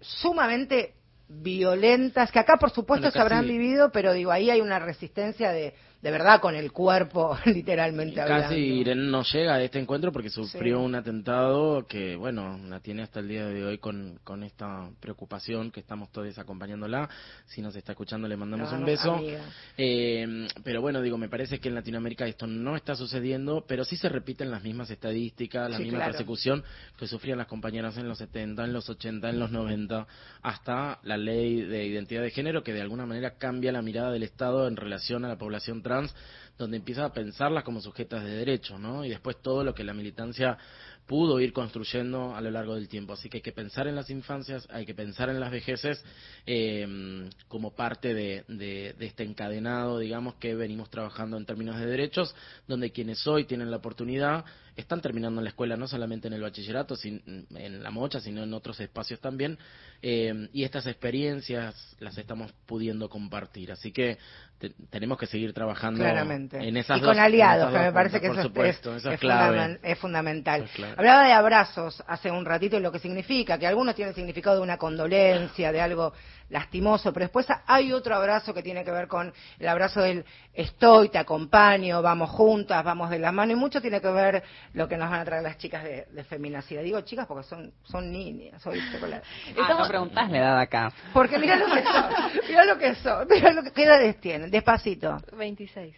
[0.00, 0.94] sumamente
[1.28, 5.50] violentas, que acá por supuesto Bueno, se habrán vivido, pero digo, ahí hay una resistencia
[5.52, 8.44] de, de verdad con el cuerpo, literalmente hablando.
[8.48, 13.02] Casi Irene no llega a este encuentro porque sufrió un atentado que, bueno, la tiene
[13.02, 17.08] hasta el día de hoy con, con esta preocupación que estamos todos acompañándola.
[17.46, 19.20] Si nos está escuchando, le mandamos No, un beso.
[19.76, 23.96] Eh, pero bueno, digo, me parece que en Latinoamérica esto no está sucediendo, pero sí
[23.96, 26.12] se repiten las mismas estadísticas, la Sí, misma claro.
[26.12, 26.62] persecución
[26.96, 30.06] que sufrían las compañeras en los 70, en los 80, en los 90,
[30.42, 34.22] hasta la ley de identidad de género que de alguna manera cambia la mirada del
[34.22, 36.14] Estado en relación a la población trans,
[36.58, 39.04] donde empieza a pensarlas como sujetas de derecho, ¿no?
[39.04, 40.58] Y después todo lo que la militancia
[41.06, 43.14] pudo ir construyendo a lo largo del tiempo.
[43.14, 46.04] Así que hay que pensar en las infancias, hay que pensar en las vejeces
[46.46, 51.86] eh, como parte de, de- de este encadenado, digamos, que venimos trabajando en términos de
[51.86, 52.34] derechos,
[52.66, 54.44] donde quienes hoy tienen la oportunidad
[54.76, 58.42] están terminando en la escuela, no solamente en el bachillerato, sin- en la mocha, sino
[58.44, 59.58] en otros espacios también,
[60.02, 63.72] eh, y estas experiencias las estamos pudiendo compartir.
[63.72, 64.18] Así que
[64.58, 66.47] te- tenemos que seguir trabajando Claramente.
[66.56, 69.14] En esas y con aliados, que me parece que eso es- supuesto, es, eso es
[69.14, 69.58] es clave.
[69.58, 70.60] fundamen- es fundamental.
[70.62, 70.94] Eso es clave.
[70.96, 74.62] Hablaba de abrazos hace un ratito y lo que significa, que algunos tienen significado de
[74.62, 76.12] una condolencia, de algo
[76.50, 80.24] lastimoso, pero después hay otro abrazo que tiene que ver con el abrazo del
[80.54, 84.42] estoy, te acompaño, vamos juntas, vamos de la mano, y mucho tiene que ver
[84.72, 86.82] lo que nos van a traer las chicas de, de feminacidad.
[86.82, 88.80] Digo chicas porque son, son niñas, hoy
[89.60, 90.90] Ah, no preguntás la edad acá.
[91.12, 92.04] Porque mirá lo que son,
[92.48, 94.50] mirá lo que son, mirá lo que, ¿qué edades tienen?
[94.50, 95.18] Despacito.
[95.36, 95.94] 26.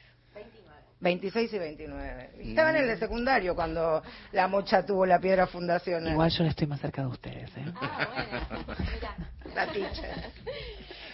[1.00, 2.30] 26 y 29.
[2.40, 6.12] Estaban en el secundario cuando la mocha tuvo la piedra fundacional.
[6.12, 7.64] Igual yo le estoy más cerca de ustedes, ¿eh?
[9.54, 10.30] La teacher.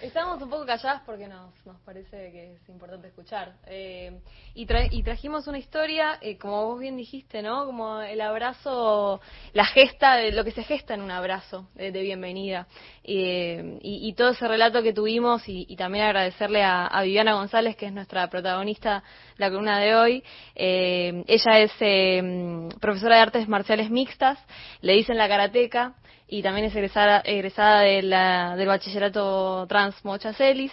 [0.03, 3.55] Estamos un poco calladas porque nos, nos parece que es importante escuchar.
[3.67, 4.21] Eh,
[4.55, 7.65] y, tra- y trajimos una historia, eh, como vos bien dijiste, ¿no?
[7.65, 9.21] Como el abrazo,
[9.55, 12.67] la gesta, de lo que se gesta en un abrazo de, de bienvenida.
[13.03, 17.35] Eh, y, y todo ese relato que tuvimos y, y también agradecerle a, a Viviana
[17.35, 19.03] González, que es nuestra protagonista
[19.39, 20.25] la columna de hoy.
[20.55, 24.39] Eh, ella es eh, profesora de artes marciales mixtas,
[24.81, 25.95] le dicen la karateca
[26.29, 30.73] y también es egresada, egresada de la- del bachillerato trans Mocha Celis.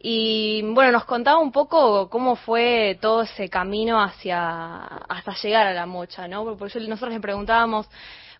[0.00, 5.74] Y bueno, nos contaba un poco cómo fue todo ese camino hacia hasta llegar a
[5.74, 6.44] la mocha, ¿no?
[6.56, 7.88] Porque yo- nosotros le preguntábamos,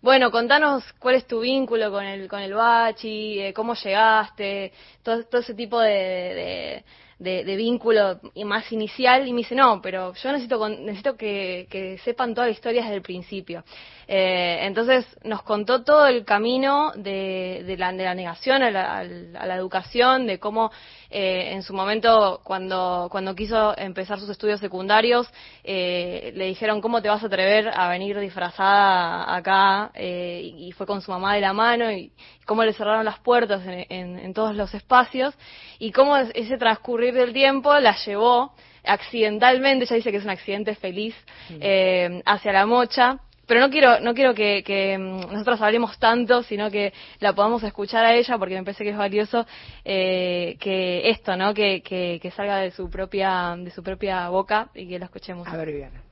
[0.03, 5.25] bueno, contanos cuál es tu vínculo con el, con el bachi, eh, cómo llegaste, todo,
[5.25, 6.85] todo ese tipo de,
[7.19, 11.99] de, de vínculo más inicial y me dice, no, pero yo necesito, necesito que, que
[11.99, 13.65] sepan toda la historia desde el principio.
[14.09, 18.99] Eh, entonces nos contó todo el camino de, de, la, de la negación a la,
[18.99, 20.71] a la educación, de cómo
[21.11, 25.29] eh, en su momento cuando, cuando quiso empezar sus estudios secundarios
[25.65, 30.73] eh, le dijeron cómo te vas a atrever a venir disfrazada acá eh, y, y
[30.73, 32.13] fue con su mamá de la mano y
[32.45, 35.35] cómo le cerraron las puertas en, en- en todos los espacios
[35.81, 38.53] y cómo ese transcurrir del tiempo la llevó
[38.85, 41.15] accidentalmente, ella dice que es un accidente feliz,
[41.61, 43.19] eh, hacia la mocha.
[43.47, 47.63] Pero no quiero, no quiero que, que, mm, nosotros hablemos tanto, sino que la podamos
[47.63, 49.47] escuchar a ella, porque me parece que es valioso
[49.85, 51.55] eh, que esto, ¿no?
[51.55, 55.47] Que, que, que salga de su propia, de su propia boca y que lo escuchemos.
[55.49, 56.03] A ver, Viviana.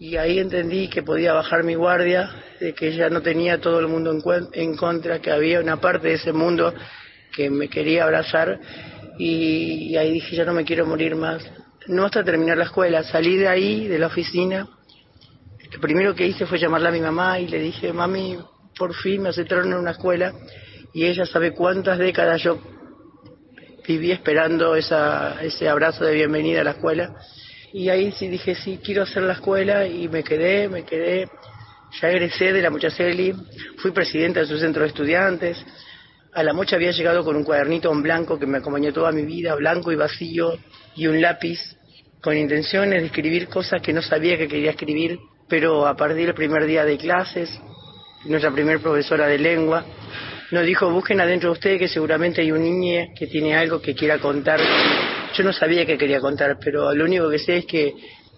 [0.00, 2.28] Y ahí entendí que podía bajar mi guardia,
[2.60, 5.80] de que ya no tenía todo el mundo en, cuen- en contra, que había una
[5.80, 6.74] parte de ese mundo
[7.32, 8.58] que me quería abrazar
[9.18, 11.44] y, y ahí dije, ya no me quiero morir más.
[11.86, 14.66] No hasta terminar la escuela, salí de ahí, de la oficina,
[15.74, 18.38] lo primero que hice fue llamarla a mi mamá y le dije, mami,
[18.78, 20.32] por fin me aceptaron en una escuela
[20.92, 22.60] y ella sabe cuántas décadas yo
[23.86, 27.16] viví esperando esa, ese abrazo de bienvenida a la escuela.
[27.72, 31.28] Y ahí sí dije, sí, quiero hacer la escuela y me quedé, me quedé.
[32.00, 33.34] Ya egresé de la Mochaceli,
[33.78, 35.64] fui presidenta de su centro de estudiantes.
[36.32, 39.22] A la Mocha había llegado con un cuadernito en blanco que me acompañó toda mi
[39.22, 40.56] vida, blanco y vacío,
[40.94, 41.58] y un lápiz
[42.22, 45.18] con intenciones de escribir cosas que no sabía que quería escribir,
[45.48, 47.50] pero a partir del primer día de clases,
[48.24, 49.84] nuestra primer profesora de lengua,
[50.50, 53.94] nos dijo, busquen adentro de ustedes que seguramente hay un niño que tiene algo que
[53.94, 54.60] quiera contar.
[55.34, 57.94] Yo no sabía que quería contar, pero lo único que sé es que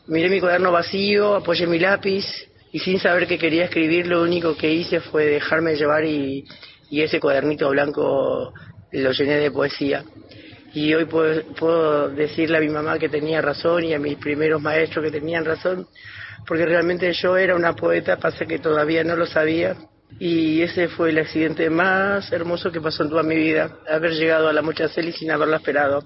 [0.06, 2.24] miré mi cuaderno vacío, apoyé mi lápiz
[2.72, 6.44] y sin saber que quería escribir, lo único que hice fue dejarme llevar y,
[6.90, 8.52] y ese cuadernito blanco
[8.92, 10.04] lo llené de poesía.
[10.72, 14.60] Y hoy puedo, puedo decirle a mi mamá que tenía razón y a mis primeros
[14.60, 15.86] maestros que tenían razón,
[16.46, 19.76] porque realmente yo era una poeta, pasa que todavía no lo sabía.
[20.18, 24.48] Y ese fue el accidente más hermoso que pasó en toda mi vida, haber llegado
[24.48, 26.04] a la Mochaceli sin haberlo esperado.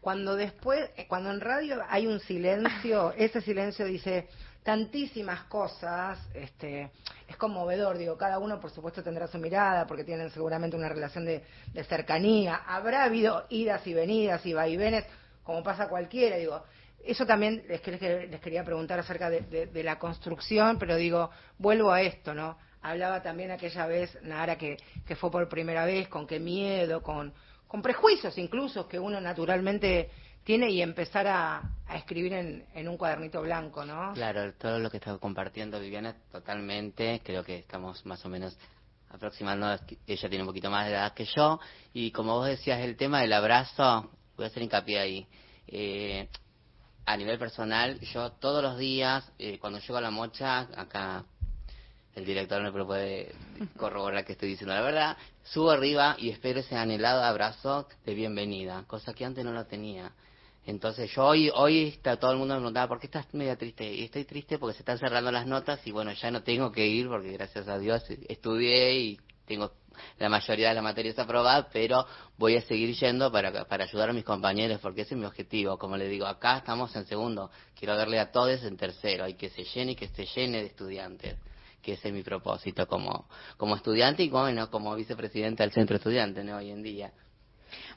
[0.00, 4.28] Cuando después, eh, cuando en radio hay un silencio, ese silencio dice
[4.62, 6.90] tantísimas cosas, este,
[7.28, 11.24] es conmovedor, digo, cada uno por supuesto tendrá su mirada, porque tienen seguramente una relación
[11.24, 15.04] de, de cercanía, habrá habido idas y venidas y vaivenes,
[15.42, 16.62] como pasa cualquiera, digo,
[17.06, 21.90] eso también les, les, quería preguntar acerca de, de- de la construcción, pero digo, vuelvo
[21.92, 22.56] a esto, ¿no?
[22.82, 24.76] Hablaba también aquella vez, Nara, que,
[25.06, 27.32] que fue por primera vez, con qué miedo, con,
[27.66, 30.10] con prejuicios incluso que uno naturalmente
[30.44, 34.12] tiene y empezar a, a escribir en, en un cuadernito blanco, ¿no?
[34.12, 38.58] Claro, todo lo que está compartiendo Viviana totalmente, creo que estamos más o menos
[39.08, 39.66] aproximando,
[40.06, 41.58] ella tiene un poquito más de edad que yo,
[41.94, 45.26] y como vos decías, el tema del abrazo, voy a hacer hincapié ahí.
[45.66, 46.28] Eh,
[47.06, 51.24] a nivel personal, yo todos los días, eh, cuando llego a la mocha, acá
[52.14, 53.34] el director me puede
[53.76, 58.84] corroborar que estoy diciendo la verdad, subo arriba y espero ese anhelado abrazo de bienvenida,
[58.86, 60.12] cosa que antes no lo tenía.
[60.66, 63.92] Entonces yo hoy, hoy está, todo el mundo me preguntaba, ¿por qué estás media triste?
[63.92, 66.86] Y estoy triste porque se están cerrando las notas y bueno, ya no tengo que
[66.86, 69.72] ir porque gracias a Dios estudié y tengo
[70.18, 74.12] la mayoría de las materias aprobadas, pero voy a seguir yendo para, para ayudar a
[74.12, 75.78] mis compañeros porque ese es mi objetivo.
[75.78, 79.50] Como le digo, acá estamos en segundo, quiero verle a todos en tercero y que
[79.50, 81.36] se llene y que se llene de estudiantes
[81.84, 83.28] que ese es mi propósito como,
[83.58, 87.12] como estudiante y bueno, como vicepresidenta del centro estudiante hoy en día.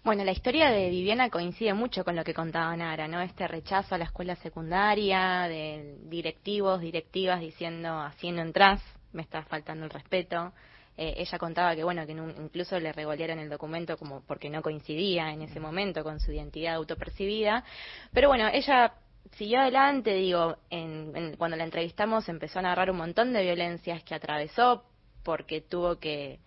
[0.03, 3.21] Bueno, la historia de Viviana coincide mucho con lo que contaba Nara, ¿no?
[3.21, 8.81] Este rechazo a la escuela secundaria, de directivos, directivas diciendo, no entras,
[9.13, 10.53] me está faltando el respeto.
[10.97, 14.61] Eh, ella contaba que, bueno, que un- incluso le revolearon el documento como porque no
[14.63, 17.63] coincidía en ese momento con su identidad autopercibida.
[18.11, 18.93] Pero bueno, ella
[19.35, 24.03] siguió adelante, digo, en, en- cuando la entrevistamos empezó a narrar un montón de violencias
[24.03, 24.85] que atravesó
[25.23, 26.39] porque tuvo que,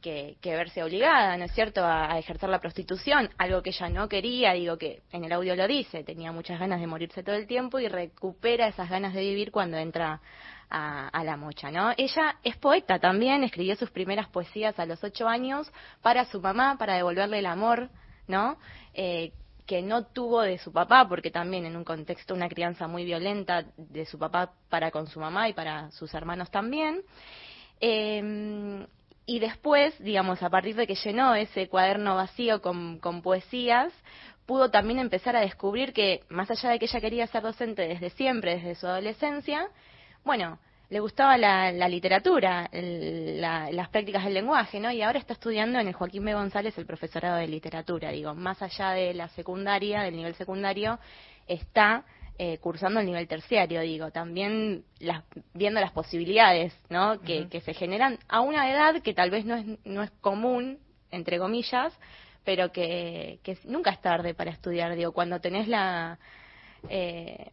[0.00, 3.88] que, que verse obligada, ¿no es cierto?, a, a ejercer la prostitución, algo que ella
[3.88, 7.34] no quería, digo que en el audio lo dice, tenía muchas ganas de morirse todo
[7.36, 10.20] el tiempo y recupera esas ganas de vivir cuando entra
[10.70, 11.92] a, a la mocha, ¿no?
[11.96, 15.70] Ella es poeta también, escribió sus primeras poesías a los ocho años
[16.02, 17.90] para su mamá, para devolverle el amor,
[18.26, 18.58] ¿no?
[18.94, 19.32] Eh,
[19.66, 23.64] que no tuvo de su papá, porque también en un contexto, una crianza muy violenta
[23.76, 27.02] de su papá para con su mamá y para sus hermanos también.
[27.80, 28.86] Eh,
[29.26, 33.92] y después, digamos, a partir de que llenó ese cuaderno vacío con, con poesías,
[34.44, 38.10] pudo también empezar a descubrir que, más allá de que ella quería ser docente desde
[38.10, 39.68] siempre, desde su adolescencia,
[40.24, 40.58] bueno,
[40.90, 44.90] le gustaba la, la literatura, el- la- las prácticas del lenguaje, ¿no?
[44.90, 46.34] Y ahora está estudiando en el Joaquín B.
[46.34, 48.10] González el profesorado de literatura.
[48.10, 50.98] Digo, más allá de la secundaria, del nivel secundario,
[51.46, 52.04] está
[52.38, 55.22] eh, cursando el nivel terciario, digo, también las,
[55.52, 57.20] viendo las posibilidades, ¿no?
[57.20, 60.78] Que, que se generan a una edad que tal vez no es, no es común,
[61.10, 61.92] entre comillas,
[62.44, 66.18] pero que, que nunca es tarde para estudiar, digo, cuando tenés la...
[66.88, 67.50] Eh,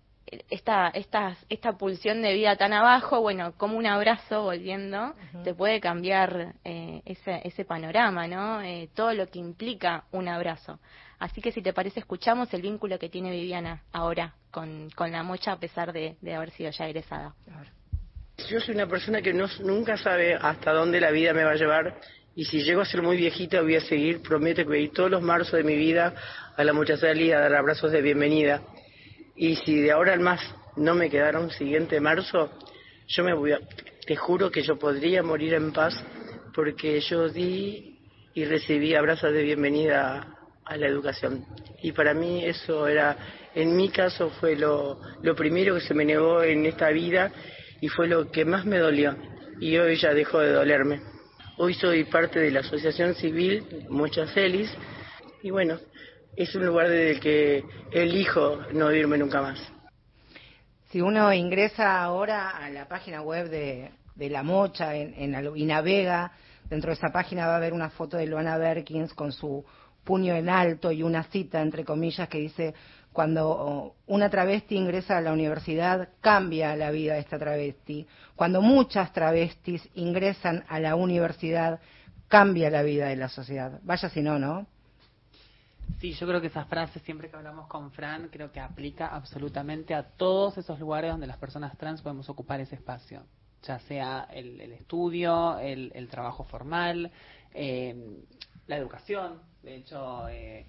[0.50, 5.14] esta, esta, esta pulsión de vida tan abajo, bueno, como un abrazo volviendo,
[5.44, 8.62] te puede cambiar eh, ese, ese panorama, ¿no?
[8.62, 10.80] Eh, todo lo que implica un abrazo.
[11.20, 15.22] Así que si te parece, escuchamos el vínculo que tiene Viviana ahora con, con la
[15.22, 17.36] mocha a pesar de, de haber sido ya egresada.
[18.50, 21.56] Yo soy una persona que no, nunca sabe hasta dónde la vida me va a
[21.56, 22.00] llevar
[22.36, 24.94] y si llego a ser muy viejita voy a seguir, prometo que voy a ir
[24.94, 26.16] todos los marzos de mi vida
[26.56, 28.62] a la mucha salida a dar abrazos de bienvenida.
[29.36, 30.42] Y si de ahora en más
[30.76, 32.52] no me quedara un siguiente marzo,
[33.08, 33.60] yo me voy a,
[34.06, 35.94] te juro que yo podría morir en paz
[36.54, 38.00] porque yo di
[38.34, 41.46] y recibí abrazos de bienvenida a la educación.
[41.82, 43.18] Y para mí eso era,
[43.54, 47.32] en mi caso fue lo, lo primero que se me negó en esta vida
[47.82, 49.16] y fue lo que más me dolió.
[49.60, 51.02] Y hoy ya dejó de dolerme.
[51.58, 54.72] Hoy soy parte de la Asociación Civil Muchas Feliz
[55.44, 55.80] y bueno,
[56.36, 59.60] es un lugar desde que elijo no irme nunca más.
[60.90, 63.92] Si uno ingresa ahora a la página web de,
[64.30, 66.32] La Mocha en, en y navega,
[66.70, 69.64] dentro de esa página va a haber una foto de Luana Berkins con su
[70.04, 72.74] puño en alto y una cita, entre comillas, que dice,
[73.14, 78.08] cuando una travesti ingresa a la universidad, cambia la vida de esta travesti.
[78.36, 81.80] Cuando muchas travestis ingresan a la universidad,
[82.28, 83.80] cambia la vida de la sociedad.
[83.84, 84.66] Vaya si no, ¿no?
[86.00, 89.94] Sí, yo creo que esa frase, siempre que hablamos con Fran, creo que aplica absolutamente
[89.94, 93.24] a todos esos lugares donde las personas trans podemos ocupar ese espacio,
[93.62, 97.12] ya sea el, el estudio, el, el trabajo formal,
[97.54, 98.24] eh,
[98.66, 99.42] la educación.
[99.62, 100.66] De hecho, eh,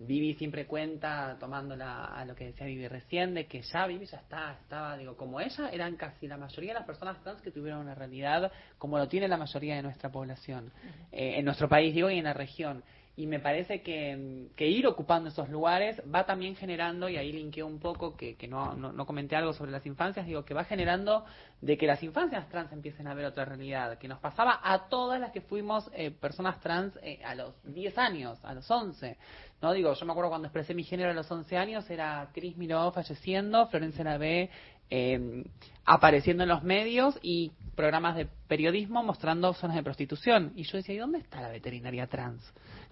[0.00, 4.18] Vivi siempre cuenta, tomándola a lo que decía Vivi recién, de que ya Vivi ya
[4.18, 7.80] está, estaba, digo, como ella, eran casi la mayoría de las personas trans que tuvieron
[7.80, 10.72] una realidad como lo tiene la mayoría de nuestra población,
[11.12, 12.82] eh, en nuestro país, digo, y en la región.
[13.16, 17.64] Y me parece que, que ir ocupando esos lugares va también generando, y ahí linkeo
[17.64, 20.64] un poco, que, que no, no, no comenté algo sobre las infancias, digo, que va
[20.64, 21.24] generando
[21.60, 25.20] de que las infancias trans empiecen a ver otra realidad, que nos pasaba a todas
[25.20, 29.16] las que fuimos eh, personas trans eh, a los 10 años, a los 11.
[29.62, 32.56] No digo, yo me acuerdo cuando expresé mi género a los 11 años, era Cris
[32.56, 34.50] Miró falleciendo, Florencia Nabé
[34.90, 35.44] eh,
[35.84, 40.52] apareciendo en los medios y programas de periodismo mostrando zonas de prostitución.
[40.56, 42.42] Y yo decía, ¿y dónde está la veterinaria trans?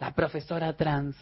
[0.03, 1.14] La profesora trans.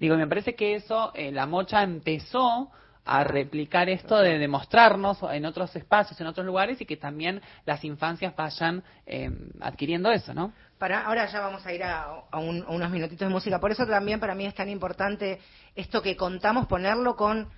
[0.00, 2.72] Digo, me parece que eso, eh, la mocha empezó
[3.04, 7.84] a replicar esto de demostrarnos en otros espacios, en otros lugares y que también las
[7.84, 10.52] infancias vayan eh, adquiriendo eso, ¿no?
[10.76, 13.60] Para, ahora ya vamos a ir a un- a unos minutitos de música.
[13.60, 15.38] Por eso también para mí es tan importante
[15.76, 17.48] esto que contamos, ponerlo con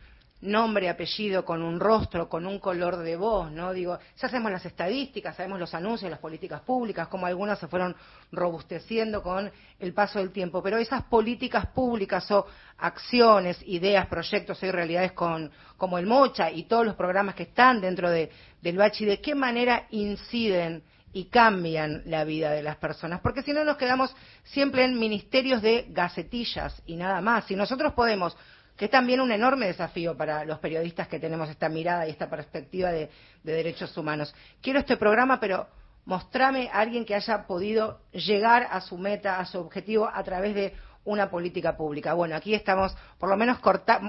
[0.40, 3.72] nombre, apellido, con un rostro, con un color de voz, ¿no?
[3.72, 7.96] Digo, ya sabemos las estadísticas, sabemos los anuncios, las políticas públicas, cómo algunas se fueron
[8.30, 12.46] robusteciendo con el paso del tiempo, pero esas políticas públicas o
[12.78, 17.80] acciones, ideas, proyectos y realidades con, como el Mocha y todos los programas que están
[17.80, 18.30] dentro de,
[18.62, 20.82] del Bachi, ¿de qué manera inciden
[21.12, 24.14] y cambian la vida de las personas, porque si no nos quedamos
[24.44, 27.46] siempre en ministerios de gacetillas y nada más.
[27.46, 28.36] Si nosotros podemos,
[28.78, 32.30] que es también un enorme desafío para los periodistas que tenemos esta mirada y esta
[32.30, 33.10] perspectiva de,
[33.42, 34.32] de derechos humanos.
[34.62, 35.66] Quiero este programa, pero
[36.06, 40.54] mostrame a alguien que haya podido llegar a su meta, a su objetivo a través
[40.54, 40.72] de
[41.04, 42.14] una política pública.
[42.14, 44.00] Bueno, aquí estamos por lo menos corta-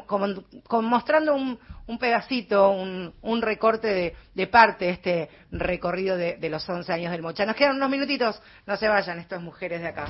[0.82, 7.22] mostrando un, pedacito, un, recorte de, parte de este recorrido de, los 11 años del
[7.22, 7.46] Mocha.
[7.46, 10.08] Nos quedan unos minutitos, no se vayan, estas mujeres de acá.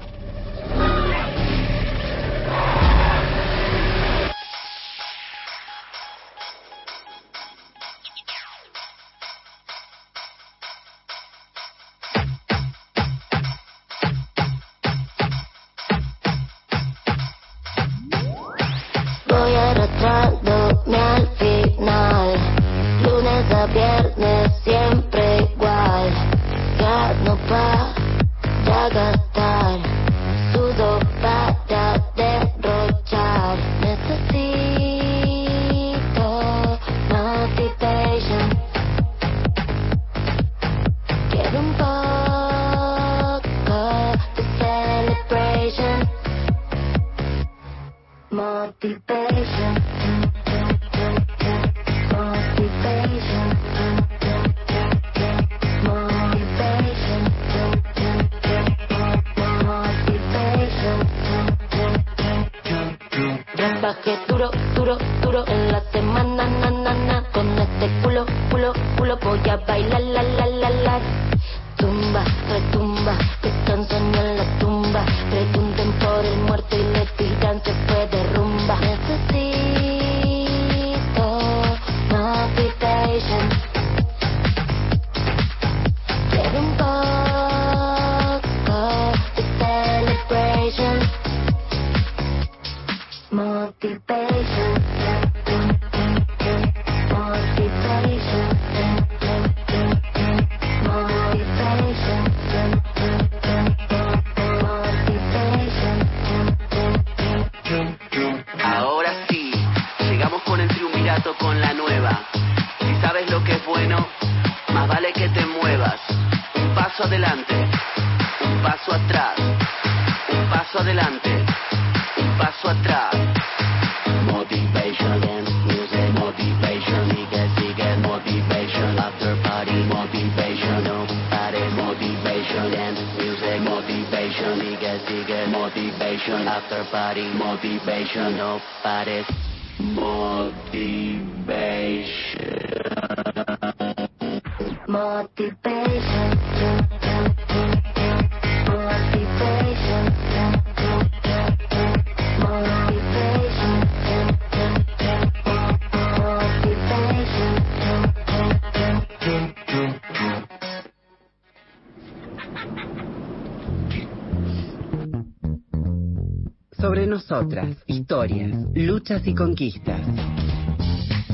[169.10, 170.02] Luchas y conquistas.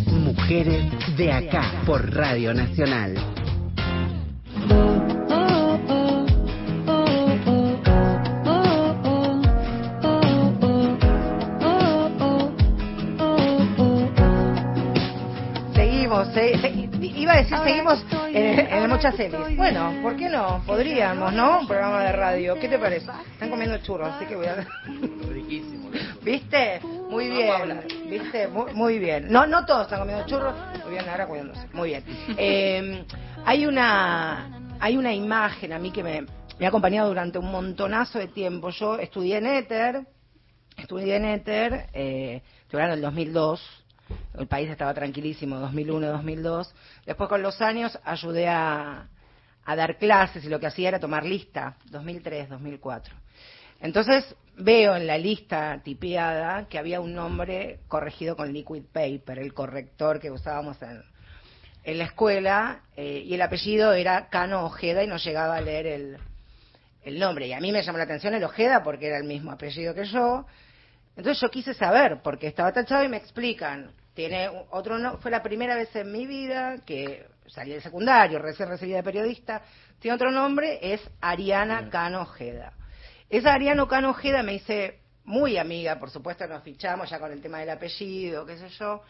[0.08, 0.86] Mujeres
[1.18, 3.16] de acá por Radio Nacional.
[15.74, 19.58] Seguimos, se- se- iba a decir seguimos en, en el Muchas Series.
[19.58, 20.62] Bueno, ¿por qué no?
[20.66, 21.60] Podríamos, ¿no?
[21.62, 22.56] Un programa de radio.
[22.60, 23.08] ¿Qué te parece?
[23.34, 24.66] Están comiendo churros, así que voy a...
[25.30, 25.90] Riquísimo.
[26.24, 26.80] ¿Viste?
[27.16, 27.88] Muy bien.
[28.10, 28.48] ¿Viste?
[28.50, 29.32] Muy, muy bien.
[29.32, 30.54] No, no todos están comiendo churros.
[30.84, 31.68] Muy bien, ahora cuidándose.
[31.72, 32.04] Muy bien.
[32.38, 33.06] Eh,
[33.46, 36.26] hay una hay una imagen a mí que me,
[36.60, 38.70] me ha acompañado durante un montonazo de tiempo.
[38.72, 40.06] Yo estudié en Éter,
[40.76, 42.42] estudié en Éter, eh,
[42.74, 43.86] hablando del 2002.
[44.38, 46.76] El país estaba tranquilísimo, 2001, 2002.
[47.06, 49.08] Después con los años ayudé a,
[49.64, 53.16] a dar clases y lo que hacía era tomar lista, 2003, 2004.
[53.86, 59.54] Entonces veo en la lista tipeada que había un nombre corregido con liquid paper, el
[59.54, 61.04] corrector que usábamos en,
[61.84, 65.86] en la escuela, eh, y el apellido era Cano Ojeda y no llegaba a leer
[65.86, 66.18] el,
[67.04, 67.46] el nombre.
[67.46, 70.06] Y a mí me llamó la atención el Ojeda porque era el mismo apellido que
[70.06, 70.48] yo.
[71.16, 73.92] Entonces yo quise saber por qué estaba tachado y me explican.
[74.16, 78.68] Tiene otro no, fue la primera vez en mi vida que salí del secundario, recién
[78.68, 79.62] recibida de periodista.
[80.00, 82.74] Tiene otro nombre, es Ariana Cano Ojeda.
[83.30, 87.42] Esa Ariana Cano Ojeda me hice muy amiga, por supuesto nos fichamos ya con el
[87.42, 89.02] tema del apellido, qué sé yo.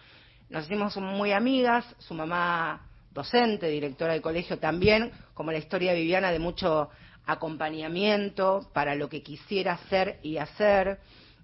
[0.50, 6.00] Nos hicimos muy amigas, su mamá docente, directora del colegio también, como la historia de
[6.00, 6.90] Viviana de mucho
[7.26, 11.00] acompañamiento para lo que quisiera hacer y hacer.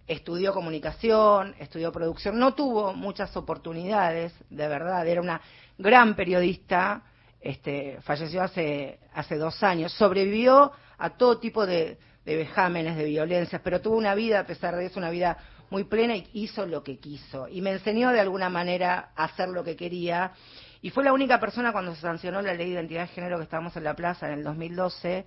[0.07, 5.41] Estudió comunicación, estudió producción, no tuvo muchas oportunidades, de verdad, era una
[5.77, 7.03] gran periodista,
[7.41, 13.61] este, falleció hace, hace dos años, sobrevivió a todo tipo de, de vejámenes, de violencias,
[13.63, 15.37] pero tuvo una vida, a pesar de eso, una vida
[15.69, 17.47] muy plena y hizo lo que quiso.
[17.47, 20.33] Y me enseñó de alguna manera a hacer lo que quería.
[20.81, 23.43] Y fue la única persona cuando se sancionó la ley de identidad de género que
[23.43, 25.25] estábamos en la plaza en el 2012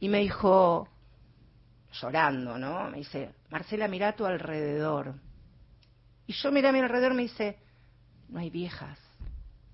[0.00, 0.88] y me dijo,
[1.92, 2.90] llorando, ¿no?
[2.90, 5.14] Me dice, Marcela, mira a tu alrededor.
[6.26, 7.58] Y yo miré a mi alrededor y me dice,
[8.28, 8.98] no hay viejas.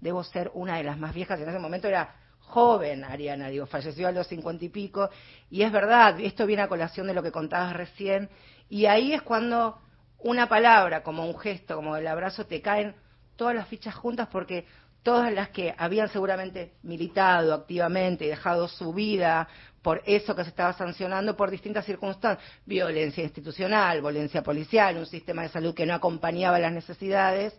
[0.01, 1.39] Debo ser una de las más viejas.
[1.39, 2.17] Y en ese momento era
[2.51, 5.11] joven, Ariana, digo, falleció a los cincuenta y pico.
[5.51, 8.29] Y es verdad, esto viene a colación de lo que contabas recién.
[8.69, 9.79] Y ahí es cuando
[10.19, 12.95] una palabra, como un gesto, como el abrazo, te caen
[13.37, 14.67] todas las fichas juntas porque
[15.03, 19.49] todas las que habían seguramente militado activamente y dejado su vida
[19.83, 25.43] por eso que se estaba sancionando por distintas circunstancias, violencia institucional, violencia policial, un sistema
[25.43, 27.59] de salud que no acompañaba las necesidades,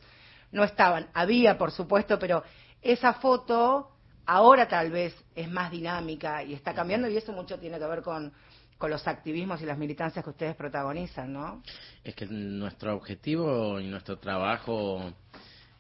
[0.52, 1.08] no estaban.
[1.14, 2.44] Había, por supuesto, pero
[2.82, 3.91] esa foto
[4.32, 8.02] ahora tal vez es más dinámica y está cambiando y eso mucho tiene que ver
[8.02, 8.32] con,
[8.78, 11.62] con los activismos y las militancias que ustedes protagonizan, ¿no?
[12.02, 15.14] Es que nuestro objetivo y nuestro trabajo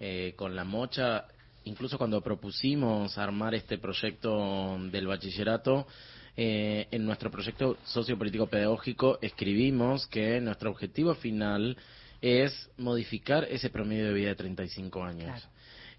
[0.01, 1.27] eh, con la mocha,
[1.63, 5.87] incluso cuando propusimos armar este proyecto del bachillerato,
[6.35, 11.77] eh, en nuestro proyecto sociopolítico pedagógico escribimos que nuestro objetivo final
[12.21, 15.47] es modificar ese promedio de vida de 35 años.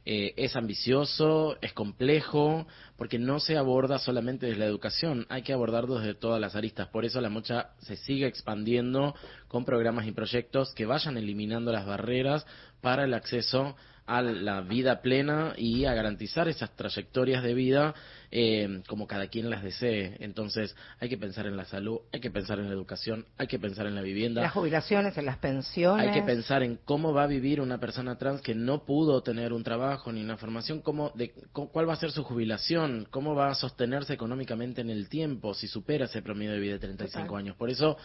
[0.05, 5.53] Eh, es ambicioso, es complejo, porque no se aborda solamente desde la educación, hay que
[5.53, 6.89] abordarlo desde todas las aristas.
[6.89, 9.15] Por eso la mocha se sigue expandiendo
[9.47, 12.45] con programas y proyectos que vayan eliminando las barreras
[12.81, 13.77] para el acceso
[14.07, 17.95] a la vida plena y a garantizar esas trayectorias de vida
[18.35, 20.17] eh, como cada quien las desee.
[20.21, 23.59] Entonces hay que pensar en la salud, hay que pensar en la educación, hay que
[23.59, 24.41] pensar en la vivienda.
[24.41, 26.09] Las jubilaciones, en las pensiones.
[26.09, 29.53] Hay que pensar en cómo va a vivir una persona trans que no pudo tener
[29.53, 33.51] un trabajo ni una formación, cómo, de, cuál va a ser su jubilación, cómo va
[33.51, 37.39] a sostenerse económicamente en el tiempo si supera ese promedio de vida de 35 Total.
[37.39, 37.57] años.
[37.57, 37.99] Por eso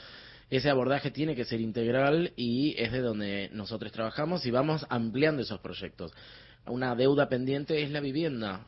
[0.50, 5.42] ese abordaje tiene que ser integral y es de donde nosotros trabajamos y vamos ampliando
[5.42, 6.12] esos proyectos.
[6.66, 8.66] Una deuda pendiente es la vivienda.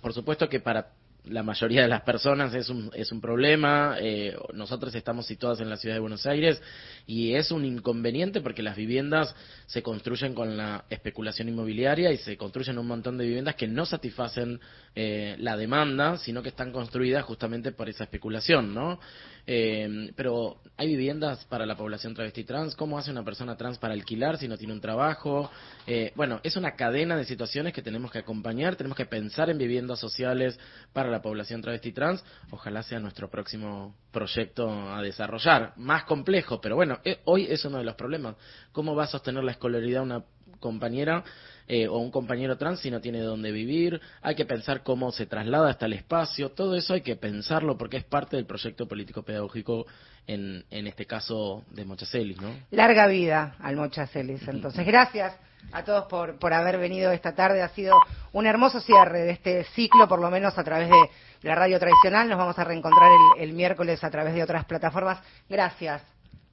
[0.00, 0.92] Por supuesto que para
[1.28, 3.96] la mayoría de las personas es un, es un problema.
[4.00, 6.62] Eh, nosotros estamos situados en la ciudad de Buenos Aires
[7.06, 9.34] y es un inconveniente porque las viviendas
[9.66, 13.86] se construyen con la especulación inmobiliaria y se construyen un montón de viviendas que no
[13.86, 14.60] satisfacen
[14.94, 19.00] eh, la demanda, sino que están construidas justamente por esa especulación, ¿no?
[19.46, 22.74] Eh, pero hay viviendas para la población travesti trans.
[22.74, 25.50] ¿Cómo hace una persona trans para alquilar si no tiene un trabajo?
[25.86, 28.76] Eh, bueno, es una cadena de situaciones que tenemos que acompañar.
[28.76, 30.58] Tenemos que pensar en viviendas sociales
[30.92, 32.24] para la población travesti trans.
[32.50, 35.72] Ojalá sea nuestro próximo proyecto a desarrollar.
[35.76, 38.36] Más complejo, pero bueno, eh, hoy es uno de los problemas.
[38.72, 40.24] ¿Cómo va a sostener la escolaridad una
[40.58, 41.24] compañera
[41.68, 45.26] eh, o un compañero trans si no tiene dónde vivir, hay que pensar cómo se
[45.26, 49.22] traslada hasta el espacio, todo eso hay que pensarlo porque es parte del proyecto político
[49.22, 49.86] pedagógico
[50.26, 52.50] en, en este caso de Mochacelis, ¿no?
[52.70, 54.86] Larga vida al Mochacelis, entonces.
[54.86, 55.36] Gracias
[55.72, 57.98] a todos por, por haber venido esta tarde, ha sido
[58.32, 61.10] un hermoso cierre de este ciclo, por lo menos a través de
[61.42, 65.18] la radio tradicional, nos vamos a reencontrar el, el miércoles a través de otras plataformas,
[65.48, 66.02] gracias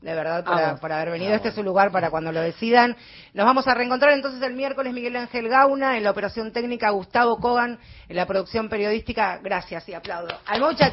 [0.04, 1.32] de verdad, por, Ah, por haber venido.
[1.32, 2.96] ah, este es su lugar para cuando lo decidan.
[3.34, 7.38] Nos vamos a reencontrar entonces el miércoles Miguel Ángel Gauna, en la operación técnica Gustavo
[7.38, 7.80] Kogan,
[8.10, 9.40] en la producción periodística.
[9.42, 10.38] Gracias y aplaudo.
[10.46, 10.92] Al muchacho.